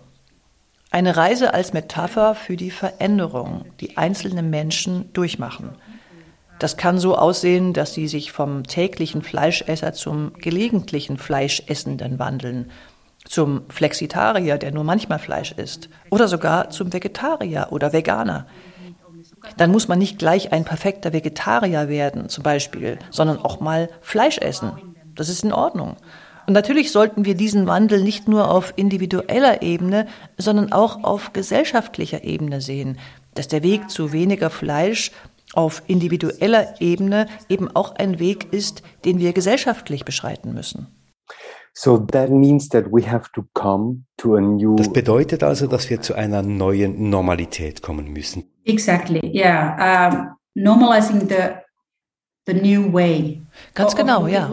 Eine 0.90 1.16
Reise 1.16 1.54
als 1.54 1.72
Metapher 1.72 2.36
für 2.36 2.58
die 2.58 2.72
Veränderung, 2.72 3.66
die 3.80 3.96
einzelne 3.96 4.42
Menschen 4.42 5.14
durchmachen. 5.14 5.78
Das 6.60 6.78
kann 6.78 6.98
so 6.98 7.16
aussehen, 7.16 7.74
dass 7.74 7.94
sie 7.94 8.08
sich 8.08 8.32
vom 8.32 8.64
täglichen 8.64 9.22
Fleischesser 9.22 9.94
zum 9.94 10.34
gelegentlichen 10.34 11.18
Fleischessenden 11.18 12.20
wandeln, 12.20 12.72
zum 13.24 13.70
Flexitarier, 13.70 14.58
der 14.58 14.72
nur 14.72 14.84
manchmal 14.84 15.20
Fleisch 15.20 15.52
isst, 15.52 15.90
oder 16.10 16.28
sogar 16.28 16.72
zum 16.72 16.92
Vegetarier 16.92 17.68
oder 17.70 17.94
Veganer. 17.94 18.48
Dann 19.58 19.72
muss 19.72 19.88
man 19.88 20.00
nicht 20.00 20.18
gleich 20.18 20.52
ein 20.52 20.66
perfekter 20.66 21.14
Vegetarier 21.14 21.88
werden, 21.88 22.30
zum 22.30 22.44
Beispiel, 22.44 22.98
sondern 23.12 23.38
auch 23.38 23.60
mal 23.60 23.90
Fleisch 24.02 24.40
essen. 24.40 24.72
Das 25.16 25.30
ist 25.30 25.44
in 25.44 25.54
Ordnung. 25.54 25.98
Und 26.52 26.56
natürlich 26.56 26.92
sollten 26.92 27.24
wir 27.24 27.36
diesen 27.36 27.66
Wandel 27.66 28.04
nicht 28.04 28.28
nur 28.28 28.52
auf 28.52 28.74
individueller 28.76 29.62
Ebene, 29.62 30.06
sondern 30.38 30.74
auch 30.74 31.06
auf 31.06 31.32
gesellschaftlicher 31.32 32.26
Ebene 32.26 32.60
sehen, 32.60 33.00
dass 33.36 33.48
der 33.48 33.64
Weg 33.64 33.90
zu 33.90 34.12
weniger 34.12 34.50
Fleisch 34.50 35.14
auf 35.54 35.82
individueller 35.88 36.82
Ebene 36.82 37.28
eben 37.48 37.74
auch 37.74 37.96
ein 37.96 38.20
Weg 38.20 38.52
ist, 38.52 38.84
den 39.06 39.20
wir 39.20 39.32
gesellschaftlich 39.32 40.04
beschreiten 40.04 40.54
müssen. 40.54 40.88
So 41.72 41.98
that 41.98 42.30
means 42.30 42.68
that 42.68 42.88
we 42.92 43.10
have 43.10 43.30
to 43.34 43.44
come 43.54 44.04
to 44.18 44.36
a 44.36 44.42
new 44.42 44.76
Das 44.76 44.92
bedeutet 44.92 45.44
also, 45.44 45.68
dass 45.68 45.90
wir 45.90 46.02
zu 46.02 46.16
einer 46.16 46.42
neuen 46.42 47.10
Normalität 47.10 47.82
kommen 47.82 48.12
müssen. 48.12 48.44
Exactly. 48.66 49.22
Yeah. 49.34 50.10
Um, 50.10 50.36
normalizing 50.54 51.30
the 51.30 51.61
the 52.48 52.54
new 52.54 52.92
way. 52.92 53.42
Ganz 53.74 53.96
genau, 53.96 54.28
ja. 54.28 54.52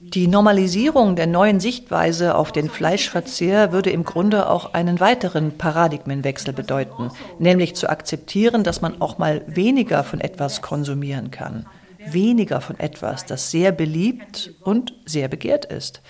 Die 0.00 0.26
Normalisierung 0.26 1.16
der 1.16 1.26
neuen 1.26 1.60
Sichtweise 1.60 2.34
auf 2.34 2.52
den 2.52 2.68
Fleischverzehr 2.68 3.72
würde 3.72 3.90
im 3.90 4.04
Grunde 4.04 4.48
auch 4.50 4.74
einen 4.74 5.00
weiteren 5.00 5.56
Paradigmenwechsel 5.56 6.52
bedeuten, 6.52 7.10
nämlich 7.38 7.76
zu 7.76 7.88
akzeptieren, 7.88 8.64
dass 8.64 8.80
man 8.82 9.00
auch 9.00 9.18
mal 9.18 9.42
weniger 9.46 10.04
von 10.04 10.20
etwas 10.20 10.62
konsumieren 10.62 11.30
kann. 11.30 11.66
Weniger 12.06 12.60
von 12.60 12.78
etwas, 12.78 13.26
das 13.26 13.50
sehr 13.50 13.72
beliebt 13.72 14.54
und 14.62 14.94
sehr 15.04 15.28
begehrt 15.28 15.66
ist. 15.66 16.02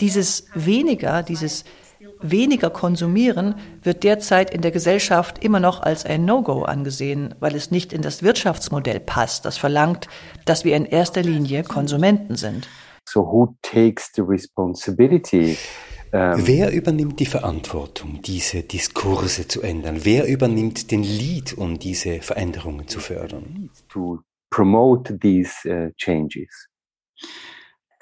Dieses 0.00 0.46
weniger, 0.54 1.22
dieses 1.22 1.64
weniger 2.22 2.70
konsumieren 2.70 3.54
wird 3.82 4.04
derzeit 4.04 4.52
in 4.52 4.60
der 4.60 4.70
Gesellschaft 4.70 5.42
immer 5.42 5.60
noch 5.60 5.82
als 5.82 6.04
ein 6.04 6.24
No-Go 6.24 6.62
angesehen, 6.62 7.34
weil 7.40 7.54
es 7.54 7.70
nicht 7.70 7.92
in 7.92 8.02
das 8.02 8.22
Wirtschaftsmodell 8.22 9.00
passt, 9.00 9.44
das 9.44 9.58
verlangt, 9.58 10.08
dass 10.44 10.64
wir 10.64 10.76
in 10.76 10.84
erster 10.84 11.22
Linie 11.22 11.62
Konsumenten 11.62 12.36
sind. 12.36 12.68
So 13.08 13.20
who 13.20 13.56
takes 13.62 14.10
the 14.14 14.22
responsibility? 14.22 15.56
Um, 16.12 16.46
Wer 16.46 16.72
übernimmt 16.72 17.20
die 17.20 17.26
Verantwortung, 17.26 18.20
diese 18.22 18.62
Diskurse 18.62 19.46
zu 19.46 19.62
ändern? 19.62 20.00
Wer 20.02 20.26
übernimmt 20.26 20.90
den 20.90 21.04
Lead, 21.04 21.56
um 21.56 21.78
diese 21.78 22.20
Veränderungen 22.20 22.88
zu 22.88 22.98
fördern? 22.98 23.70
To 23.90 24.18
promote 24.50 25.18
these 25.20 25.52
uh, 25.68 25.90
changes 25.96 26.68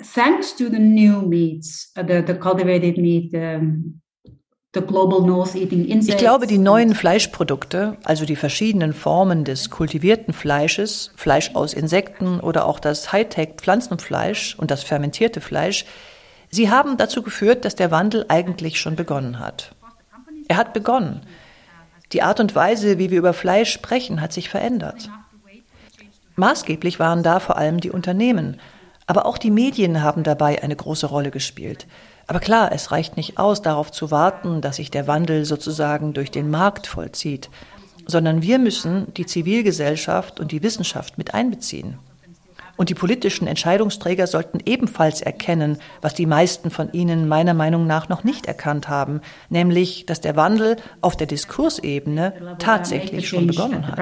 thanks 0.03 0.53
to 0.53 0.69
the 0.69 0.79
new 0.79 1.23
meats, 1.23 1.91
uh, 1.97 2.03
the, 2.03 2.23
the 2.23 2.35
cultivated 2.35 2.99
meat, 2.99 3.35
um, 3.35 4.01
ich 4.81 6.17
glaube, 6.17 6.47
die 6.47 6.59
neuen 6.59 6.95
Fleischprodukte, 6.95 7.97
also 8.05 8.25
die 8.25 8.37
verschiedenen 8.37 8.93
Formen 8.93 9.45
des 9.45 9.71
kultivierten 9.71 10.33
Fleisches, 10.33 11.13
Fleisch 11.17 11.55
aus 11.55 11.75
Insekten 11.75 12.41
oder 12.41 12.67
auch 12.67 12.81
das 12.81 13.13
Hightech-Pflanzenfleisch 13.13 14.57
und 14.59 14.71
das 14.71 14.83
fermentierte 14.83 15.41
Fleisch, 15.41 15.85
sie 16.51 16.71
haben 16.71 16.97
dazu 16.97 17.23
geführt, 17.23 17.65
dass 17.65 17.75
der 17.75 17.91
Wandel 17.91 18.25
eigentlich 18.29 18.81
schon 18.81 18.97
begonnen 18.97 19.39
hat. 19.39 19.73
Er 20.49 20.57
hat 20.57 20.73
begonnen. 20.73 21.21
Die 22.13 22.23
Art 22.23 22.41
und 22.41 22.55
Weise, 22.55 22.99
wie 22.99 23.11
wir 23.11 23.19
über 23.19 23.35
Fleisch 23.35 23.73
sprechen, 23.73 24.21
hat 24.21 24.33
sich 24.33 24.49
verändert. 24.49 25.11
Maßgeblich 26.37 26.99
waren 26.99 27.23
da 27.23 27.41
vor 27.41 27.57
allem 27.57 27.81
die 27.81 27.91
Unternehmen, 27.91 28.61
aber 29.09 29.25
auch 29.25 29.39
die 29.39 29.51
Medien 29.51 30.03
haben 30.03 30.23
dabei 30.23 30.63
eine 30.63 30.77
große 30.77 31.07
Rolle 31.07 31.31
gespielt. 31.31 31.87
Aber 32.27 32.41
klar, 32.41 32.71
es 32.73 32.93
reicht 32.93 33.17
nicht 33.17 33.39
aus, 33.39 33.63
darauf 33.63 33.91
zu 33.91 34.11
warten, 34.11 34.61
dass 34.61 34.77
sich 34.77 34.91
der 34.91 35.07
Wandel 35.07 35.47
sozusagen 35.47 36.13
durch 36.13 36.31
den 36.31 36.51
Markt 36.51 36.87
vollzieht, 36.87 37.49
sondern 38.07 38.43
wir 38.43 38.59
müssen 38.59 39.13
die 39.15 39.25
Zivilgesellschaft 39.25 40.39
und 40.41 40.53
die 40.53 40.63
Wissenschaft 40.63 41.17
mit 41.17 41.33
einbeziehen. 41.33 41.99
Und 42.79 42.91
die 42.91 42.95
politischen 42.95 43.49
Entscheidungsträger 43.49 44.29
sollten 44.29 44.61
ebenfalls 44.65 45.21
erkennen, 45.21 45.79
was 46.01 46.15
die 46.15 46.27
meisten 46.27 46.71
von 46.71 46.93
ihnen 46.93 47.27
meiner 47.27 47.53
Meinung 47.53 47.87
nach 47.89 48.09
noch 48.09 48.23
nicht 48.23 48.47
erkannt 48.47 48.89
haben, 48.89 49.21
nämlich, 49.51 50.07
dass 50.07 50.21
der 50.21 50.37
Wandel 50.37 50.77
auf 51.01 51.17
der 51.17 51.27
Diskursebene 51.27 52.57
tatsächlich 52.59 53.29
schon 53.29 53.49
begonnen 53.49 53.87
hat 53.87 53.99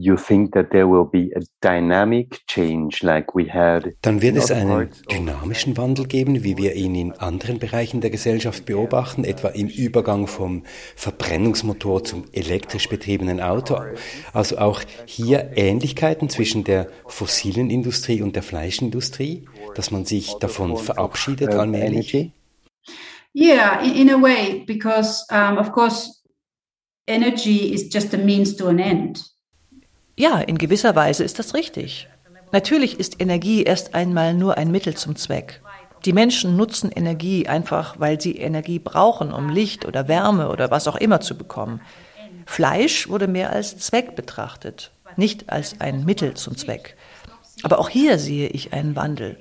you 0.00 0.16
think 0.16 0.52
that 0.52 0.70
there 0.70 0.88
will 0.88 1.04
be 1.04 1.30
a 1.36 1.40
dynamic 1.62 2.40
change 2.46 3.02
like 3.02 3.34
we 3.34 3.46
had 3.52 3.84
dann 4.00 4.22
wird 4.22 4.36
es 4.36 4.50
einen 4.50 4.88
dynamischen 5.10 5.76
Wandel 5.76 6.06
geben, 6.06 6.42
wie 6.42 6.56
wir 6.56 6.74
ihn 6.74 6.94
in 6.94 7.12
anderen 7.12 7.58
Bereichen 7.58 8.00
der 8.00 8.10
Gesellschaft 8.10 8.64
beobachten, 8.64 9.24
etwa 9.24 9.48
im 9.48 9.68
Übergang 9.68 10.26
vom 10.26 10.64
Verbrennungsmotor 10.96 12.04
zum 12.04 12.24
elektrisch 12.32 12.88
betriebenen 12.88 13.40
Auto. 13.40 13.78
Also 14.32 14.58
auch 14.58 14.80
hier 15.04 15.50
Ähnlichkeiten 15.56 16.30
zwischen 16.30 16.64
der 16.64 16.88
fossilen 17.06 17.59
Industrie 17.68 18.22
und 18.22 18.36
der 18.36 18.42
Fleischindustrie, 18.42 19.44
dass 19.74 19.90
man 19.90 20.04
sich 20.06 20.34
davon 20.40 20.76
verabschiedet 20.76 21.50
allmählich. 21.50 22.30
Yeah, 23.34 23.80
in, 23.82 24.08
in 24.08 24.10
a 24.10 24.20
way, 24.20 24.64
because 24.66 25.24
um, 25.30 25.58
of 25.58 25.70
course 25.72 26.22
energy 27.06 27.72
is 27.72 27.92
just 27.92 28.14
a 28.14 28.18
means 28.18 28.56
to 28.56 28.68
an 28.68 28.78
end. 28.78 29.24
Ja, 30.16 30.40
in 30.40 30.58
gewisser 30.58 30.94
Weise 30.94 31.24
ist 31.24 31.38
das 31.38 31.54
richtig. 31.54 32.08
Natürlich 32.52 32.98
ist 32.98 33.20
Energie 33.20 33.62
erst 33.62 33.94
einmal 33.94 34.34
nur 34.34 34.56
ein 34.58 34.70
Mittel 34.70 34.96
zum 34.96 35.16
Zweck. 35.16 35.60
Die 36.04 36.12
Menschen 36.12 36.56
nutzen 36.56 36.90
Energie 36.90 37.46
einfach, 37.46 38.00
weil 38.00 38.20
sie 38.20 38.36
Energie 38.36 38.78
brauchen, 38.78 39.32
um 39.32 39.48
Licht 39.48 39.86
oder 39.86 40.08
Wärme 40.08 40.48
oder 40.48 40.70
was 40.70 40.88
auch 40.88 40.96
immer 40.96 41.20
zu 41.20 41.36
bekommen. 41.36 41.80
Fleisch 42.46 43.08
wurde 43.08 43.28
mehr 43.28 43.50
als 43.50 43.78
Zweck 43.78 44.16
betrachtet, 44.16 44.90
nicht 45.16 45.50
als 45.50 45.80
ein 45.80 46.04
Mittel 46.04 46.34
zum 46.34 46.56
Zweck. 46.56 46.96
Aber 47.62 47.78
auch 47.78 47.88
hier 47.88 48.18
sehe 48.18 48.48
ich 48.48 48.72
einen 48.72 48.96
Wandel. 48.96 49.36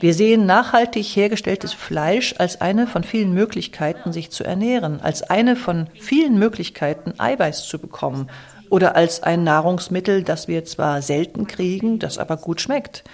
Wir 0.00 0.14
sehen 0.14 0.46
nachhaltig 0.46 1.06
hergestelltes 1.06 1.72
Fleisch 1.72 2.34
als 2.38 2.60
eine 2.60 2.88
von 2.88 3.04
vielen 3.04 3.32
Möglichkeiten, 3.34 4.12
sich 4.12 4.30
zu 4.30 4.42
ernähren, 4.42 5.00
als 5.00 5.22
eine 5.22 5.54
von 5.54 5.86
vielen 5.94 6.38
Möglichkeiten, 6.38 7.14
Eiweiß 7.18 7.68
zu 7.68 7.78
bekommen 7.78 8.28
oder 8.68 8.96
als 8.96 9.22
ein 9.22 9.44
Nahrungsmittel, 9.44 10.24
das 10.24 10.48
wir 10.48 10.64
zwar 10.64 11.02
selten 11.02 11.46
kriegen, 11.46 12.00
das 12.00 12.18
aber 12.18 12.36
gut 12.36 12.60
schmeckt. 12.60 13.04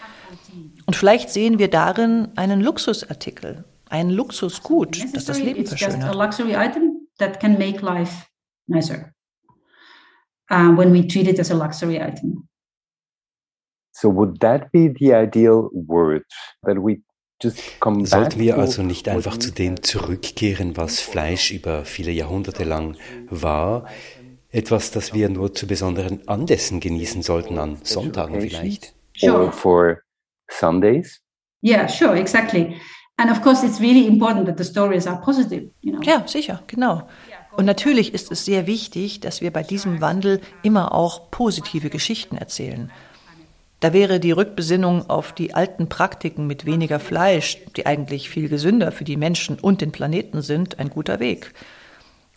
Und 0.87 0.97
vielleicht 0.97 1.29
sehen 1.29 1.59
wir 1.59 1.69
darin 1.69 2.29
einen 2.37 2.63
Luxusartikel, 2.63 3.65
ein 3.91 4.09
Luxusgut, 4.09 4.99
das 5.15 5.27
das 5.27 5.41
Leben 5.41 5.67
verschönert. 5.67 6.15
Uh, 10.51 10.75
when 10.75 10.95
we 10.95 11.07
treat 11.07 11.29
it 11.29 11.39
as 11.39 11.51
a 11.51 11.55
luxury 11.55 11.99
item. 11.99 12.48
So 14.01 14.15
would 14.15 14.39
that 14.41 14.71
be 14.71 14.95
the 14.97 15.13
ideal 15.13 15.71
word 15.73 16.25
that 16.63 16.77
we 16.77 17.03
Sollten 17.41 18.41
wir 18.41 18.59
also 18.59 18.83
nicht 18.83 19.09
einfach 19.09 19.37
zu 19.37 19.53
dem 19.53 19.81
zurückkehren, 19.85 20.77
was 20.77 20.99
Fleisch 20.99 21.53
über 21.53 21.85
viele 21.85 22.11
Jahrhunderte 22.11 22.65
lang 22.65 22.97
war? 23.31 23.87
Etwas, 24.51 24.91
das 24.91 25.15
wir 25.15 25.29
nur 25.29 25.55
zu 25.55 25.69
besonderen 25.69 26.27
Anlässen 26.27 26.81
genießen 26.81 27.23
sollten, 27.23 27.59
an 27.59 27.79
Sonntagen 27.85 28.41
vielleicht? 28.41 28.93
Or 29.23 29.53
for 29.53 29.99
Sundays? 30.51 31.21
Yeah, 31.63 31.87
sure, 31.87 32.19
exactly. 32.19 32.75
And 33.19 33.31
of 33.31 33.41
course, 33.41 33.65
it's 33.65 33.81
really 33.81 34.07
important 34.07 34.47
that 34.47 34.59
the 34.59 34.65
stories 34.65 35.07
are 35.07 35.21
positive. 35.21 35.71
You 35.81 35.93
know? 35.93 36.03
Ja, 36.03 36.27
sicher, 36.27 36.65
genau. 36.67 37.07
Und 37.57 37.67
natürlich 37.67 38.15
ist 38.15 38.33
es 38.33 38.45
sehr 38.45 38.67
wichtig, 38.67 39.21
dass 39.21 39.41
wir 39.41 39.53
bei 39.53 39.63
diesem 39.63 40.01
Wandel 40.01 40.41
immer 40.65 40.93
auch 40.93 41.31
positive 41.31 41.89
Geschichten 41.89 42.37
erzählen. 42.37 42.91
Da 43.81 43.93
wäre 43.93 44.19
die 44.19 44.33
Rückbesinnung 44.33 45.09
auf 45.09 45.33
die 45.33 45.55
alten 45.55 45.89
Praktiken 45.89 46.49
mit 46.49 46.67
weniger 46.67 46.99
Fleisch, 46.99 47.59
die 47.77 47.87
eigentlich 47.87 48.29
viel 48.29 48.49
gesünder 48.49 48.91
für 48.91 49.05
die 49.05 49.17
Menschen 49.17 49.57
und 49.59 49.81
den 49.81 49.93
Planeten 49.93 50.43
sind, 50.43 50.81
ein 50.81 50.91
guter 50.91 51.21
Weg. 51.21 51.55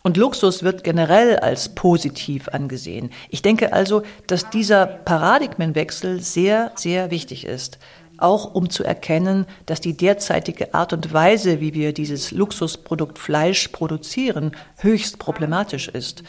Und 0.03 0.17
Luxus 0.17 0.61
wird 0.61 0.83
generell 0.83 1.37
als 1.37 1.73
positiv 1.73 2.47
angesehen. 2.49 3.11
Ich 3.29 3.41
denke 3.41 3.73
also, 3.73 4.03
dass 4.27 4.49
dieser 4.51 4.85
Paradigmenwechsel 4.85 6.21
sehr, 6.21 6.71
sehr 6.75 7.09
wichtig 7.09 7.45
ist. 7.45 7.79
Auch 8.17 8.53
um 8.53 8.69
zu 8.69 8.83
erkennen, 8.83 9.47
dass 9.65 9.81
die 9.81 9.97
derzeitige 9.97 10.75
Art 10.75 10.93
und 10.93 11.11
Weise, 11.11 11.59
wie 11.59 11.73
wir 11.73 11.91
dieses 11.91 12.31
Luxusprodukt 12.31 13.17
Fleisch 13.17 13.67
produzieren, 13.69 14.51
höchst 14.77 15.17
problematisch 15.17 15.87
ist 15.87 16.23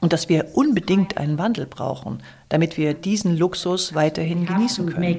und 0.00 0.12
dass 0.12 0.28
wir 0.28 0.46
unbedingt 0.54 1.18
einen 1.18 1.38
Wandel 1.38 1.66
brauchen, 1.66 2.22
damit 2.48 2.76
wir 2.76 2.94
diesen 2.94 3.36
Luxus 3.36 3.94
weiterhin 3.94 4.46
genießen 4.46 4.86
können. 4.86 5.16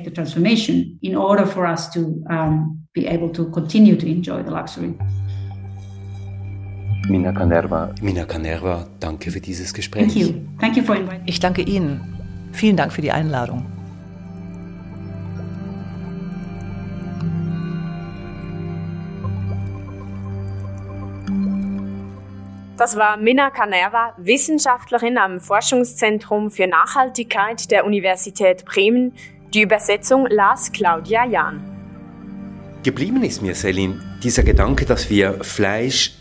Um. 4.78 5.00
Mina 7.10 7.32
Canerva. 7.32 7.94
Mina 8.02 8.26
Canerva, 8.26 8.88
danke 9.00 9.32
für 9.32 9.42
dieses 9.42 9.74
Gespräch. 9.74 10.14
Thank 10.14 10.16
you. 10.16 10.34
Thank 10.60 10.78
you 10.78 10.84
for 10.84 10.96
inviting. 10.96 11.24
Ich 11.26 11.40
danke 11.40 11.62
Ihnen. 11.64 12.02
Vielen 12.52 12.78
Dank 12.78 12.92
für 12.94 13.02
die 13.02 13.12
Einladung. 13.12 13.66
Das 22.80 22.96
war 22.96 23.18
Minna 23.18 23.50
Canerva, 23.50 24.14
Wissenschaftlerin 24.16 25.18
am 25.18 25.42
Forschungszentrum 25.42 26.50
für 26.50 26.66
Nachhaltigkeit 26.66 27.70
der 27.72 27.84
Universität 27.84 28.64
Bremen. 28.64 29.12
Die 29.54 29.64
Übersetzung 29.64 30.26
las 30.28 30.72
Claudia 30.72 31.26
Jahn. 31.26 31.60
Geblieben 32.84 33.22
ist 33.26 33.42
mir, 33.42 33.54
Selin, 33.54 34.02
dieser 34.24 34.44
Gedanke, 34.44 34.86
dass 34.86 35.10
wir 35.10 35.44
Fleisch 35.44 36.14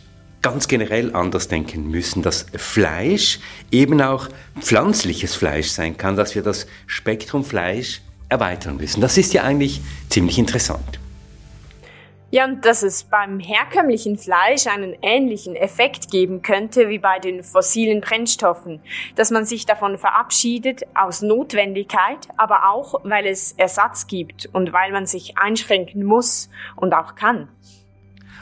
ganz 0.42 0.66
generell 0.66 1.14
anders 1.14 1.46
denken 1.46 1.92
müssen, 1.92 2.22
dass 2.22 2.46
Fleisch 2.56 3.38
eben 3.70 4.02
auch 4.02 4.28
pflanzliches 4.59 5.36
Fleisch 5.36 5.68
sein 5.68 5.96
kann, 5.96 6.16
dass 6.16 6.34
wir 6.34 6.42
das 6.42 6.66
Spektrum 6.88 7.44
Fleisch 7.44 8.02
erweitern 8.28 8.78
müssen. 8.78 9.00
Das 9.00 9.16
ist 9.16 9.32
ja 9.32 9.44
eigentlich 9.44 9.80
ziemlich 10.09 10.40
interessant. 10.40 10.98
Ja, 12.31 12.45
und 12.45 12.66
dass 12.66 12.83
es 12.83 13.05
beim 13.05 13.41
herkömmlichen 13.41 14.18
Fleisch 14.18 14.66
einen 14.66 14.95
ähnlichen 15.01 15.57
Effekt 15.57 16.11
geben 16.11 16.43
könnte 16.43 16.91
wie 16.91 16.99
bei 16.99 17.18
den 17.18 17.43
fossilen 17.43 18.03
Brennstoffen, 18.03 18.81
dass 19.16 19.31
man 19.31 19.47
sich 19.47 19.64
davon 19.64 19.97
verabschiedet 19.97 20.83
aus 20.95 21.22
Notwendigkeit, 21.22 22.29
aber 22.37 22.68
auch 22.68 23.01
weil 23.05 23.26
es 23.26 23.53
Ersatz 23.53 24.07
gibt 24.07 24.47
und 24.53 24.74
weil 24.74 24.93
man 24.93 25.07
sich 25.07 25.39
einschränken 25.39 26.05
muss 26.05 26.51
und 26.76 26.93
auch 26.93 27.14
kann. 27.14 27.49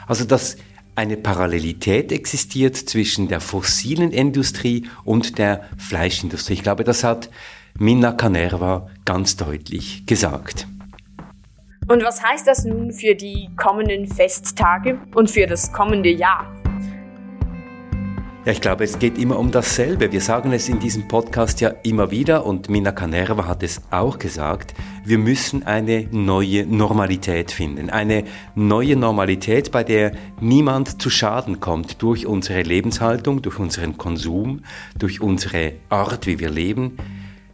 Also 0.05 0.25
dass 0.25 0.57
eine 0.95 1.15
Parallelität 1.15 2.11
existiert 2.11 2.75
zwischen 2.75 3.29
der 3.29 3.39
fossilen 3.39 4.11
Industrie 4.11 4.89
und 5.05 5.37
der 5.37 5.63
Fleischindustrie. 5.77 6.53
Ich 6.53 6.63
glaube, 6.63 6.83
das 6.83 7.05
hat 7.05 7.29
Minna 7.77 8.11
Canerva 8.11 8.89
ganz 9.05 9.37
deutlich 9.37 10.05
gesagt. 10.07 10.67
Und 11.89 12.03
was 12.03 12.21
heißt 12.21 12.45
das 12.45 12.65
nun 12.65 12.91
für 12.91 13.15
die 13.15 13.49
kommenden 13.55 14.07
Festtage 14.07 14.99
und 15.15 15.31
für 15.31 15.47
das 15.47 15.71
kommende 15.71 16.09
Jahr? 16.09 16.53
Ja, 18.43 18.51
ich 18.51 18.59
glaube, 18.59 18.83
es 18.83 18.99
geht 18.99 19.17
immer 19.17 19.39
um 19.39 19.51
dasselbe. 19.51 20.11
Wir 20.11 20.19
sagen 20.19 20.51
es 20.51 20.67
in 20.67 20.79
diesem 20.79 21.07
Podcast 21.07 21.61
ja 21.61 21.69
immer 21.83 22.11
wieder 22.11 22.45
und 22.45 22.69
Mina 22.69 22.91
Canerva 22.91 23.45
hat 23.45 23.63
es 23.63 23.81
auch 23.89 24.19
gesagt. 24.19 24.73
Wir 25.05 25.17
müssen 25.17 25.65
eine 25.65 26.07
neue 26.11 26.65
Normalität 26.65 27.51
finden. 27.51 27.89
Eine 27.89 28.25
neue 28.53 28.97
Normalität, 28.97 29.71
bei 29.71 29.85
der 29.85 30.11
niemand 30.41 31.01
zu 31.01 31.09
Schaden 31.09 31.61
kommt 31.61 32.01
durch 32.01 32.25
unsere 32.25 32.63
Lebenshaltung, 32.63 33.41
durch 33.41 33.59
unseren 33.59 33.97
Konsum, 33.97 34.63
durch 34.97 35.21
unsere 35.21 35.73
Art, 35.87 36.27
wie 36.27 36.39
wir 36.39 36.49
leben. 36.49 36.97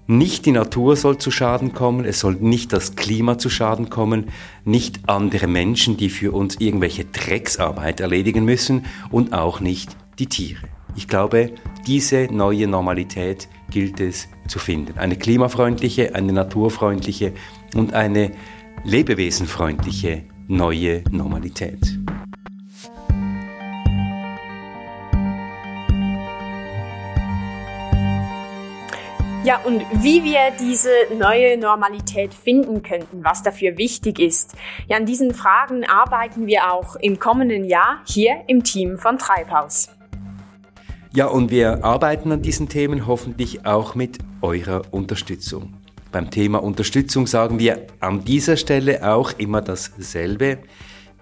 Nicht 0.06 0.45
die 0.45 0.51
Natur 0.51 0.97
soll 0.97 1.18
zu 1.18 1.32
Schaden 1.32 1.74
kommen, 1.74 2.04
es 2.04 2.20
soll 2.20 2.36
nicht 2.36 2.74
das 2.74 2.97
Klima 2.97 3.38
zu 3.38 3.49
Schaden 3.49 3.89
kommen, 3.89 4.26
nicht 4.66 4.99
andere 5.08 5.47
Menschen, 5.47 5.95
die 5.95 6.10
für 6.10 6.34
uns 6.34 6.58
irgendwelche 6.60 7.06
Drecksarbeit 7.06 8.01
erledigen 8.01 8.43
müssen 8.43 8.86
und 9.12 9.32
auch 9.32 9.62
nicht 9.62 9.95
die 10.20 10.28
Tiere. 10.28 10.68
Ich 10.97 11.08
glaube, 11.08 11.51
diese 11.88 12.28
neue 12.30 12.68
Normalität 12.68 13.47
gilt 13.72 14.01
es 14.01 14.28
zu 14.47 14.60
finden. 14.60 14.97
Eine 14.97 15.16
klimafreundliche, 15.16 16.14
eine 16.16 16.34
naturfreundliche 16.34 17.32
und 17.74 17.93
eine 17.93 18.32
lebewesenfreundliche 18.84 20.24
neue 20.47 21.04
Normalität. 21.10 22.03
Ja, 29.44 29.60
und 29.66 29.82
wie 30.02 30.24
wir 30.24 30.52
diese 30.58 30.89
neue 31.20 31.58
Normalität 31.58 32.34
finden 32.34 32.82
könnten, 32.82 33.26
was 33.26 33.44
dafür 33.44 33.78
wichtig 33.78 34.18
ist, 34.18 34.56
ja, 34.88 34.96
an 34.96 35.06
diesen 35.06 35.34
Fragen 35.34 35.84
arbeiten 35.84 36.48
wir 36.48 36.72
auch 36.72 36.96
im 36.96 37.20
kommenden 37.20 37.66
Jahr 37.66 38.00
hier 38.06 38.38
im 38.48 38.64
Team 38.64 38.98
von 38.98 39.18
Treibhaus. 39.18 39.89
Ja, 41.12 41.28
und 41.28 41.52
wir 41.52 41.84
arbeiten 41.84 42.32
an 42.32 42.41
diesen 42.41 42.70
Themen 42.70 43.06
hoffentlich 43.06 43.66
auch 43.66 43.96
mit 43.96 44.18
eurer 44.41 44.82
Unterstützung. 44.91 45.74
Beim 46.14 46.32
Thema 46.32 46.64
Unterstützung 46.64 47.28
sagen 47.28 47.60
wir 47.60 47.88
an 48.00 48.24
dieser 48.24 48.56
Stelle 48.56 49.14
auch 49.14 49.34
immer 49.39 49.60
dasselbe. 49.60 50.60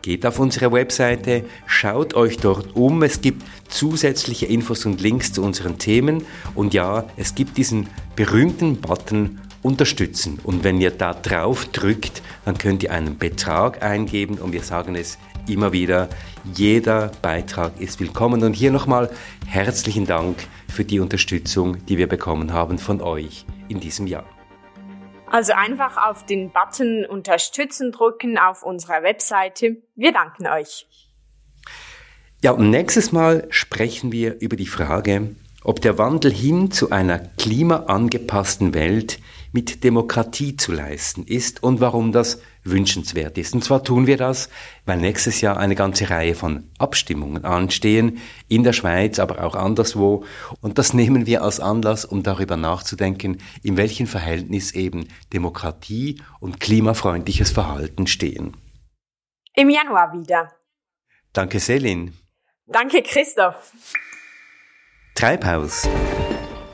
Geht 0.02 0.26
auf 0.26 0.39
unsere 0.39 0.72
Webseite, 0.72 1.45
schaut 1.68 2.16
euch 2.16 2.38
dort 2.38 2.76
um. 2.76 3.04
Es 3.04 3.22
gibt 3.22 3.43
zusätzliche 3.68 4.47
Infos 4.47 4.86
und 4.86 4.99
Links 4.99 5.32
zu 5.32 5.43
unseren 5.43 5.78
Themen. 5.78 6.26
Und 6.56 6.74
ja, 6.74 7.06
es 7.18 7.36
gibt 7.36 7.58
diesen 7.58 7.88
berühmten 8.16 8.78
Button 8.78 9.39
Unterstützen. 9.62 10.39
Und 10.43 10.64
wenn 10.64 10.82
ihr 10.82 10.89
da 10.89 11.14
drauf 11.14 11.66
drückt, 11.66 12.24
dann 12.45 12.58
könnt 12.58 12.82
ihr 12.82 12.91
einen 12.91 13.20
Betrag 13.20 13.84
eingeben. 13.84 14.39
Und 14.39 14.54
wir 14.54 14.64
sagen 14.64 14.95
es 14.95 15.20
immer 15.47 15.72
wieder, 15.72 16.10
jeder 16.56 17.12
Beitrag 17.22 17.80
ist 17.80 17.99
willkommen. 17.99 18.43
Und 18.43 18.54
hier 18.54 18.72
nochmal 18.72 19.12
herzlichen 19.45 20.08
Dank 20.08 20.47
für 20.68 20.84
die 20.84 20.99
Unterstützung, 20.99 21.86
die 21.86 21.99
wir 21.99 22.08
bekommen 22.08 22.54
haben 22.54 22.80
von 22.80 23.02
euch 23.02 23.45
in 23.68 23.80
diesem 23.80 24.08
Jahr. 24.08 24.26
Also 25.32 25.53
einfach 25.53 25.95
auf 26.09 26.25
den 26.25 26.51
Button 26.51 27.05
Unterstützen 27.05 27.93
drücken 27.93 28.38
auf 28.38 28.63
unserer 28.63 29.01
Webseite. 29.01 29.77
Wir 29.95 30.11
danken 30.11 30.45
euch. 30.45 30.88
Ja, 32.43 32.51
und 32.51 32.69
nächstes 32.69 33.13
Mal 33.13 33.47
sprechen 33.49 34.11
wir 34.11 34.41
über 34.41 34.57
die 34.57 34.67
Frage, 34.67 35.34
ob 35.63 35.79
der 35.79 35.97
Wandel 35.97 36.34
hin 36.34 36.69
zu 36.69 36.89
einer 36.89 37.19
klimaangepassten 37.19 38.73
Welt 38.73 39.19
mit 39.53 39.86
Demokratie 39.86 40.57
zu 40.57 40.73
leisten 40.73 41.23
ist 41.23 41.63
und 41.63 41.79
warum 41.79 42.11
das 42.11 42.41
wünschenswert 42.64 43.38
ist. 43.38 43.53
Und 43.53 43.64
zwar 43.64 43.84
tun 43.84 44.07
wir 44.07 44.18
das, 44.18 44.49
weil 44.86 44.97
nächstes 44.97 45.41
Jahr 45.41 45.57
eine 45.57 45.76
ganze 45.76 46.09
Reihe 46.09 46.36
von 46.36 46.70
Abstimmungen 46.78 47.45
anstehen, 47.45 48.20
in 48.47 48.64
der 48.64 48.74
Schweiz, 48.74 49.20
aber 49.20 49.43
auch 49.43 49.55
anderswo. 49.55 50.26
Und 50.62 50.78
das 50.78 50.93
nehmen 50.93 51.26
wir 51.26 51.43
als 51.43 51.59
Anlass, 51.59 52.05
um 52.05 52.24
darüber 52.24 52.57
nachzudenken, 52.57 53.41
in 53.64 53.78
welchem 53.78 54.07
Verhältnis 54.07 54.72
eben 54.74 55.07
Demokratie 55.34 56.22
und 56.39 56.59
klimafreundliches 56.59 57.51
Verhalten 57.51 58.07
stehen. 58.07 58.57
Im 59.55 59.70
Januar 59.70 60.14
wieder. 60.14 60.51
Danke, 61.34 61.59
Selin. 61.59 62.14
Danke, 62.68 63.01
Christoph. 63.01 63.74
Treibhaus. 65.16 65.88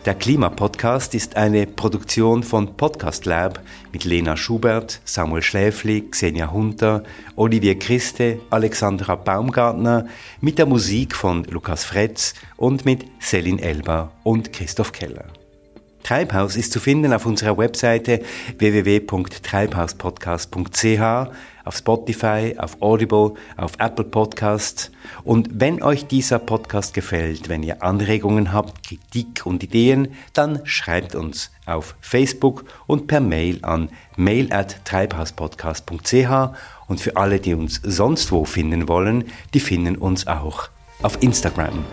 Der 0.08 0.16
Klimapodcast 0.16 1.16
ist 1.16 1.36
eine 1.36 1.68
Produktion 1.68 2.42
von 2.42 2.78
Podcast 2.78 3.26
Lab 3.26 3.62
mit 3.92 4.06
Lena 4.06 4.38
Schubert, 4.38 5.02
Samuel 5.04 5.42
Schläfli, 5.42 6.00
Xenia 6.10 6.50
Hunter, 6.50 7.04
Olivier 7.36 7.78
Christe, 7.78 8.40
Alexandra 8.50 9.16
Baumgartner, 9.16 10.08
mit 10.40 10.60
der 10.60 10.66
Musik 10.66 11.14
von 11.14 11.44
Lukas 11.44 11.84
Fretz 11.84 12.36
und 12.56 12.86
mit 12.86 13.04
Selin 13.20 13.60
Elba 13.60 14.14
und 14.24 14.54
Christoph 14.54 14.94
Keller. 14.94 15.26
Treibhaus 16.08 16.56
ist 16.56 16.72
zu 16.72 16.80
finden 16.80 17.12
auf 17.12 17.26
unserer 17.26 17.58
Webseite 17.58 18.22
www.treibhauspodcast.ch 18.60 21.32
auf 21.66 21.76
Spotify, 21.76 22.56
auf 22.58 22.82
Audible, 22.82 23.34
auf 23.58 23.74
Apple 23.78 24.06
Podcasts. 24.06 24.90
Und 25.26 25.50
wenn 25.52 25.84
euch 25.84 26.08
dieser 26.08 26.40
Podcast 26.40 26.94
gefällt, 26.94 27.50
wenn 27.50 27.62
ihr 27.62 27.84
Anregungen 27.84 28.54
habt, 28.54 28.88
Kritik 28.88 29.46
und 29.46 29.64
Ideen, 29.64 30.14
dann 30.32 30.62
schreibt 30.64 31.14
uns 31.14 31.52
auf 31.66 31.98
Facebook 32.00 32.64
und 32.86 33.08
per 33.08 33.20
Mail 33.20 33.60
an 33.64 33.90
mail 34.16 34.54
at 34.54 34.86
treibhauspodcast.ch 34.86 36.30
und 36.88 37.02
für 37.02 37.18
alle, 37.18 37.42
die 37.42 37.54
uns 37.54 37.82
sonst 37.84 38.32
wo 38.32 38.46
finden 38.46 38.88
wollen, 38.88 39.26
die 39.54 39.60
finden 39.60 39.98
uns 39.98 40.26
auch 40.26 40.70
auf 41.02 41.22
Instagram. 41.22 41.84